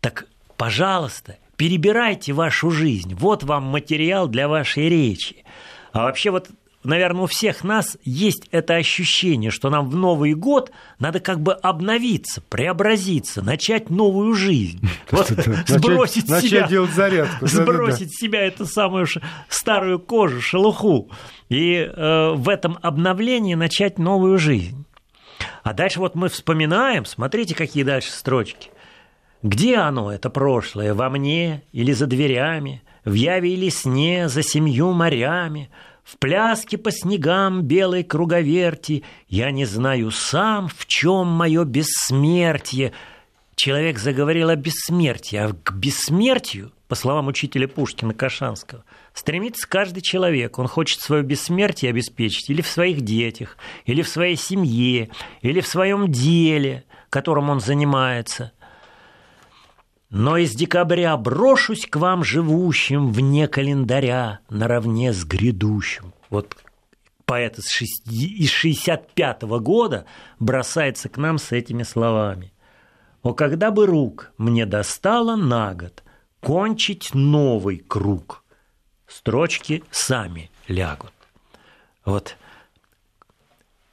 Так, 0.00 0.26
пожалуйста, 0.56 1.36
перебирайте 1.56 2.32
вашу 2.32 2.70
жизнь. 2.70 3.14
Вот 3.14 3.44
вам 3.44 3.64
материал 3.64 4.26
для 4.26 4.48
вашей 4.48 4.88
речи. 4.88 5.44
А 5.92 6.04
вообще 6.04 6.30
вот 6.30 6.48
наверное, 6.88 7.22
у 7.22 7.26
всех 7.26 7.62
нас 7.62 7.96
есть 8.04 8.48
это 8.50 8.74
ощущение, 8.74 9.50
что 9.50 9.70
нам 9.70 9.88
в 9.88 9.96
Новый 9.96 10.34
год 10.34 10.72
надо 10.98 11.20
как 11.20 11.40
бы 11.40 11.52
обновиться, 11.52 12.40
преобразиться, 12.48 13.42
начать 13.42 13.90
новую 13.90 14.34
жизнь. 14.34 14.80
Вот 15.10 15.28
сбросить 15.66 16.26
себя, 16.26 16.34
начать 16.36 16.68
делать 16.68 16.92
зарядку. 16.92 17.46
Сбросить 17.46 18.14
себя 18.14 18.46
эту 18.46 18.66
самую 18.66 19.06
старую 19.48 19.98
кожу, 19.98 20.40
шелуху. 20.40 21.10
И 21.48 21.76
э, 21.76 22.32
в 22.34 22.48
этом 22.48 22.78
обновлении 22.82 23.54
начать 23.54 23.98
новую 23.98 24.38
жизнь. 24.38 24.84
А 25.62 25.72
дальше 25.72 26.00
вот 26.00 26.14
мы 26.14 26.28
вспоминаем, 26.28 27.04
смотрите, 27.04 27.54
какие 27.54 27.84
дальше 27.84 28.10
строчки. 28.10 28.70
Где 29.42 29.76
оно, 29.76 30.12
это 30.12 30.30
прошлое, 30.30 30.94
во 30.94 31.08
мне 31.10 31.62
или 31.72 31.92
за 31.92 32.06
дверями, 32.06 32.82
в 33.04 33.14
яве 33.14 33.52
или 33.52 33.68
сне, 33.68 34.28
за 34.28 34.42
семью 34.42 34.92
морями, 34.92 35.70
в 36.08 36.16
пляске 36.16 36.78
по 36.78 36.90
снегам 36.90 37.62
белой 37.64 38.02
круговерти, 38.02 39.04
я 39.28 39.50
не 39.50 39.66
знаю 39.66 40.10
сам, 40.10 40.68
в 40.68 40.86
чем 40.86 41.26
мое 41.26 41.64
бессмертие. 41.64 42.92
Человек 43.56 43.98
заговорил 43.98 44.48
о 44.48 44.56
бессмертии, 44.56 45.36
а 45.36 45.52
к 45.52 45.74
бессмертию, 45.74 46.72
по 46.86 46.94
словам 46.94 47.26
учителя 47.26 47.68
Пушкина 47.68 48.14
Кашанского, 48.14 48.84
стремится 49.12 49.68
каждый 49.68 50.00
человек. 50.00 50.58
Он 50.58 50.66
хочет 50.66 51.02
свое 51.02 51.22
бессмертие 51.22 51.90
обеспечить 51.90 52.48
или 52.48 52.62
в 52.62 52.68
своих 52.68 53.02
детях, 53.02 53.58
или 53.84 54.00
в 54.00 54.08
своей 54.08 54.36
семье, 54.36 55.10
или 55.42 55.60
в 55.60 55.66
своем 55.66 56.10
деле, 56.10 56.84
которым 57.10 57.50
он 57.50 57.60
занимается– 57.60 58.52
но 60.10 60.38
из 60.38 60.54
декабря 60.54 61.16
брошусь 61.16 61.86
к 61.86 61.96
вам 61.96 62.24
живущим 62.24 63.12
вне 63.12 63.46
календаря, 63.46 64.40
наравне 64.48 65.12
с 65.12 65.24
грядущим. 65.24 66.14
Вот 66.30 66.56
поэт 67.26 67.58
из 67.58 68.50
65 68.50 69.42
-го 69.42 69.60
года 69.60 70.06
бросается 70.38 71.08
к 71.08 71.18
нам 71.18 71.38
с 71.38 71.52
этими 71.52 71.82
словами. 71.82 72.52
О, 73.22 73.34
когда 73.34 73.70
бы 73.70 73.86
рук 73.86 74.32
мне 74.38 74.64
достало 74.64 75.36
на 75.36 75.74
год 75.74 76.02
кончить 76.40 77.14
новый 77.14 77.78
круг, 77.78 78.44
строчки 79.06 79.84
сами 79.90 80.50
лягут. 80.68 81.12
Вот. 82.06 82.36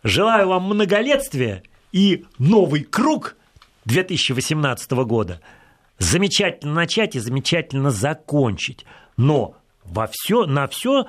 Желаю 0.04 0.48
вам 0.48 0.64
многолетствия 0.64 1.64
и 1.92 2.26
новый 2.38 2.84
круг 2.84 3.36
2018 3.84 4.92
года– 4.92 5.42
замечательно 5.98 6.74
начать 6.74 7.16
и 7.16 7.20
замечательно 7.20 7.92
закончить. 7.92 8.86
Но 9.18 9.56
во 9.84 10.08
все, 10.12 10.46
на 10.46 10.68
все 10.68 11.06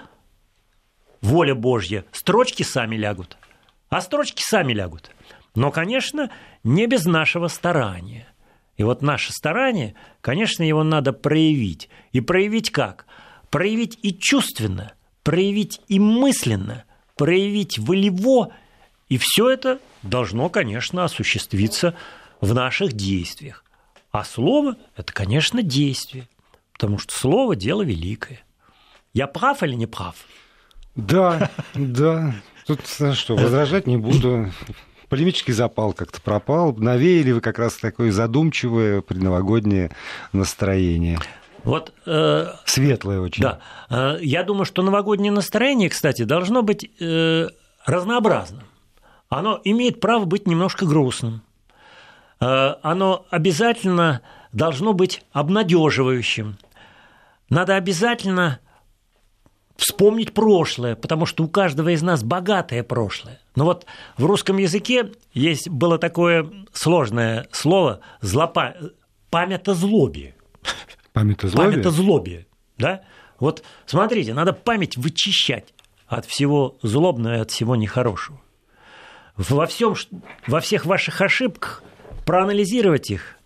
воля 1.20 1.54
Божья, 1.54 2.04
строчки 2.12 2.62
сами 2.62 2.96
лягут. 2.96 3.36
А 3.88 4.00
строчки 4.00 4.42
сами 4.42 4.72
лягут. 4.72 5.10
Но, 5.54 5.70
конечно, 5.70 6.30
не 6.64 6.86
без 6.86 7.04
нашего 7.06 7.48
старания. 7.48 8.28
И 8.76 8.82
вот 8.82 9.00
наше 9.00 9.32
старание, 9.32 9.94
конечно, 10.20 10.62
его 10.62 10.84
надо 10.84 11.12
проявить. 11.12 11.88
И 12.12 12.20
проявить 12.20 12.70
как? 12.70 13.06
Проявить 13.50 13.98
и 14.02 14.12
чувственно, 14.12 14.92
проявить 15.22 15.80
и 15.88 15.98
мысленно, 15.98 16.84
проявить 17.16 17.78
волево. 17.78 18.52
И 19.08 19.18
все 19.18 19.48
это 19.48 19.80
должно, 20.02 20.50
конечно, 20.50 21.04
осуществиться 21.04 21.94
в 22.40 22.52
наших 22.52 22.92
действиях. 22.92 23.64
А 24.16 24.24
слово– 24.24 24.76
это, 24.96 25.12
конечно, 25.12 25.62
действие, 25.62 26.26
потому 26.72 26.96
что 26.96 27.12
слово– 27.12 27.54
дело 27.56 27.82
великое. 27.82 28.40
Я 29.12 29.26
прав 29.26 29.62
или 29.62 29.74
не 29.74 29.86
прав? 29.86 30.14
Да, 30.94 31.50
да. 31.74 32.34
Тут 32.66 32.80
что, 33.12 33.36
возражать 33.36 33.86
не 33.86 33.98
буду. 33.98 34.50
Полемический 35.10 35.52
запал 35.52 35.92
как-то 35.92 36.22
пропал. 36.22 36.74
Навеяли 36.74 37.32
вы 37.32 37.42
как 37.42 37.58
раз 37.58 37.76
такое 37.76 38.10
задумчивое 38.10 39.02
предновогоднее 39.02 39.90
настроение. 40.32 41.18
Вот, 41.62 41.92
э, 42.06 42.46
Светлое 42.64 43.20
очень. 43.20 43.42
Да. 43.42 43.58
Э, 43.90 44.16
я 44.22 44.44
думаю, 44.44 44.64
что 44.64 44.82
новогоднее 44.82 45.30
настроение, 45.30 45.90
кстати, 45.90 46.22
должно 46.22 46.62
быть 46.62 46.90
э, 47.00 47.48
разнообразным. 47.84 48.62
Оно 49.28 49.60
имеет 49.62 50.00
право 50.00 50.24
быть 50.24 50.46
немножко 50.46 50.86
грустным. 50.86 51.42
Э, 52.40 52.74
оно 52.82 53.26
обязательно 53.30 54.22
должно 54.52 54.92
быть 54.92 55.22
обнадеживающим. 55.32 56.58
Надо 57.48 57.76
обязательно 57.76 58.60
вспомнить 59.76 60.32
прошлое, 60.32 60.96
потому 60.96 61.26
что 61.26 61.44
у 61.44 61.48
каждого 61.48 61.90
из 61.90 62.02
нас 62.02 62.22
богатое 62.22 62.82
прошлое. 62.82 63.40
Но 63.54 63.64
вот 63.64 63.86
в 64.16 64.24
русском 64.24 64.56
языке 64.56 65.12
есть 65.32 65.68
было 65.68 65.98
такое 65.98 66.50
сложное 66.72 67.46
слово 67.52 68.00
злопа... 68.20 68.74
память 69.30 69.68
о 69.68 69.74
злобе. 69.74 70.34
Память 71.12 71.44
о 71.44 71.48
злобе? 71.48 71.70
Память 71.70 71.86
о 71.86 71.90
злобе, 71.90 72.46
да? 72.78 73.02
Вот 73.38 73.62
смотрите, 73.84 74.32
надо 74.32 74.52
память 74.52 74.96
вычищать 74.96 75.74
от 76.06 76.24
всего 76.24 76.78
злобного 76.82 77.36
и 77.36 77.40
от 77.40 77.50
всего 77.50 77.76
нехорошего. 77.76 78.40
Во, 79.36 79.66
всем, 79.66 79.94
во 80.46 80.60
всех 80.60 80.86
ваших 80.86 81.20
ошибках 81.20 81.82
проанализировать 82.26 83.10
их, 83.10 83.38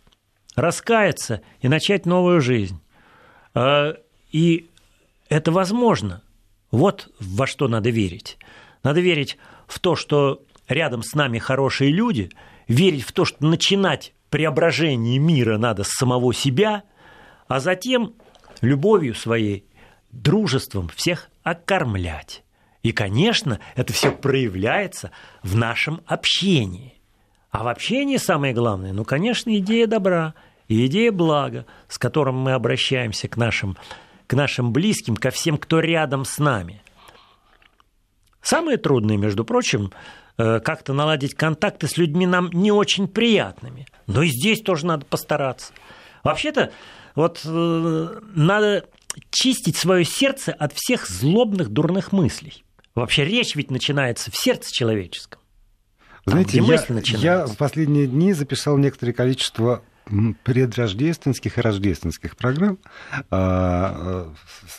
раскаяться 0.56 1.42
и 1.60 1.68
начать 1.68 2.06
новую 2.06 2.40
жизнь. 2.40 2.80
А, 3.54 3.94
и 4.32 4.68
это 5.28 5.52
возможно. 5.52 6.22
Вот 6.72 7.12
во 7.20 7.46
что 7.46 7.68
надо 7.68 7.90
верить. 7.90 8.38
Надо 8.82 9.00
верить 9.00 9.36
в 9.68 9.78
то, 9.78 9.94
что 9.94 10.42
рядом 10.66 11.02
с 11.02 11.14
нами 11.14 11.38
хорошие 11.38 11.92
люди, 11.92 12.30
верить 12.66 13.02
в 13.02 13.12
то, 13.12 13.24
что 13.24 13.44
начинать 13.44 14.14
преображение 14.30 15.18
мира 15.18 15.58
надо 15.58 15.84
с 15.84 15.90
самого 15.90 16.32
себя, 16.32 16.84
а 17.48 17.60
затем 17.60 18.14
любовью 18.62 19.14
своей, 19.14 19.66
дружеством 20.10 20.88
всех 20.96 21.28
окормлять. 21.42 22.44
И, 22.82 22.92
конечно, 22.92 23.60
это 23.76 23.92
все 23.92 24.10
проявляется 24.10 25.10
в 25.42 25.54
нашем 25.54 26.00
общении. 26.06 26.99
А 27.50 27.64
в 27.64 27.68
общении 27.68 28.16
самое 28.16 28.54
главное, 28.54 28.92
ну, 28.92 29.04
конечно, 29.04 29.56
идея 29.58 29.86
добра 29.86 30.34
и 30.68 30.86
идея 30.86 31.10
блага, 31.10 31.66
с 31.88 31.98
которым 31.98 32.36
мы 32.36 32.52
обращаемся 32.52 33.28
к 33.28 33.36
нашим 33.36 33.76
к 34.30 34.34
нашим 34.34 34.72
близким, 34.72 35.16
ко 35.16 35.30
всем, 35.30 35.58
кто 35.58 35.80
рядом 35.80 36.24
с 36.24 36.38
нами. 36.38 36.80
Самое 38.40 38.78
трудное, 38.78 39.16
между 39.16 39.44
прочим, 39.44 39.92
э, 40.38 40.60
как-то 40.60 40.92
наладить 40.92 41.34
контакты 41.34 41.88
с 41.88 41.96
людьми 41.96 42.28
нам 42.28 42.48
не 42.52 42.70
очень 42.70 43.08
приятными. 43.08 43.86
Но 44.06 44.22
и 44.22 44.28
здесь 44.28 44.60
тоже 44.60 44.86
надо 44.86 45.04
постараться. 45.04 45.72
Вообще-то, 46.22 46.70
вот 47.16 47.40
э, 47.44 48.20
надо 48.36 48.86
чистить 49.32 49.76
свое 49.76 50.04
сердце 50.04 50.52
от 50.52 50.74
всех 50.74 51.08
злобных, 51.08 51.70
дурных 51.70 52.12
мыслей. 52.12 52.64
Вообще 52.94 53.24
речь 53.24 53.56
ведь 53.56 53.72
начинается 53.72 54.30
в 54.30 54.36
сердце 54.36 54.72
человеческом. 54.72 55.40
Знаете, 56.30 56.60
я, 56.60 56.84
я 57.18 57.46
в 57.46 57.56
последние 57.56 58.06
дни 58.06 58.32
записал 58.32 58.78
некоторое 58.78 59.12
количество 59.12 59.82
предрождественских 60.44 61.58
и 61.58 61.60
рождественских 61.60 62.36
программ, 62.36 62.78
а, 63.30 64.32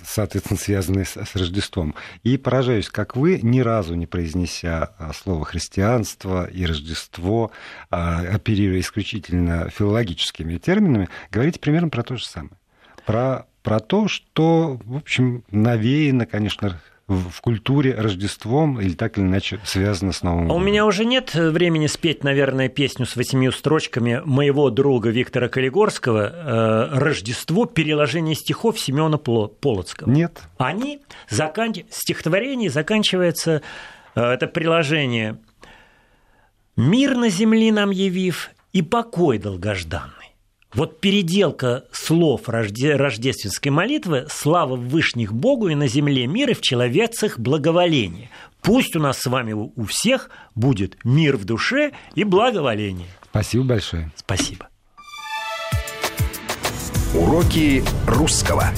соответственно, 0.04 0.60
связанные 0.60 1.06
с 1.06 1.36
Рождеством. 1.36 1.95
И 2.24 2.38
поражаюсь, 2.38 2.89
как 2.89 3.16
вы, 3.16 3.39
ни 3.41 3.62
разу 3.62 3.95
не 3.95 4.08
произнеся 4.08 4.93
а, 4.97 5.14
слово 5.14 5.45
христианство 5.45 6.45
и 6.45 6.66
Рождество, 6.66 7.52
а, 7.89 8.20
оперируя 8.20 8.80
исключительно 8.80 9.70
филологическими 9.70 10.58
терминами, 10.58 11.10
говорите 11.32 11.60
примерно 11.60 11.89
про 11.89 12.04
то 12.04 12.18
же 12.18 12.26
самое. 12.26 12.58
Про, 13.06 13.47
про 13.64 13.80
то, 13.80 14.08
что, 14.08 14.80
в 14.84 14.97
общем, 14.97 15.43
навеяно, 15.49 16.26
конечно, 16.26 16.82
в 17.12 17.41
культуре 17.41 17.93
Рождеством 17.93 18.80
или 18.80 18.93
так 18.93 19.18
или 19.18 19.26
иначе 19.26 19.59
связано 19.64 20.12
с 20.12 20.24
Новым 20.24 20.47
годом. 20.47 20.57
А 20.57 20.62
у 20.62 20.64
меня 20.64 20.86
уже 20.86 21.05
нет 21.05 21.34
времени 21.34 21.88
спеть, 21.88 22.24
наверное, 22.24 22.70
песню 22.70 23.05
с 23.05 23.16
восемью 23.16 23.51
строчками 23.51 24.22
моего 24.26 24.70
друга 24.70 25.09
Виктора 25.09 25.47
Калигорского 25.47 26.89
э, 26.93 26.99
«Рождество. 26.99 27.66
Переложение 27.66 28.36
стихов 28.36 28.80
Семена 28.80 29.18
Полоцкого». 29.18 30.09
Нет. 30.09 30.41
Они, 30.57 31.01
закан... 31.30 31.74
стихотворение 31.89 32.70
заканчивается, 32.70 33.62
э, 34.16 34.22
это 34.22 34.47
приложение 34.47 35.38
«Мир 36.76 37.16
на 37.16 37.30
земле 37.30 37.72
нам 37.72 37.91
явив 37.91 38.51
и 38.74 38.82
покой 38.82 39.38
долгожданный». 39.38 40.21
Вот 40.74 41.02
переделка 41.02 41.84
слов 41.92 42.48
рождественской 42.48 43.72
молитвы 43.72 44.26
«Слава 44.30 44.76
Вышних 44.76 45.34
Богу 45.34 45.68
и 45.68 45.76
на 45.76 45.88
земле 45.88 46.28
мир 46.28 46.52
и 46.52 46.54
в 46.54 46.62
человецах 46.62 47.40
благоволение». 47.40 48.30
Пусть 48.62 48.96
у 48.96 49.00
нас 49.00 49.20
с 49.20 49.26
вами 49.26 49.54
у 49.54 49.84
всех 49.86 50.30
будет 50.56 50.98
мир 51.04 51.36
в 51.36 51.46
душе 51.46 51.92
и 52.14 52.24
благоволение. 52.24 53.08
Спасибо 53.32 53.64
большое. 53.64 54.12
Спасибо. 54.16 54.68
Уроки 57.14 57.84
русского. 58.08 58.72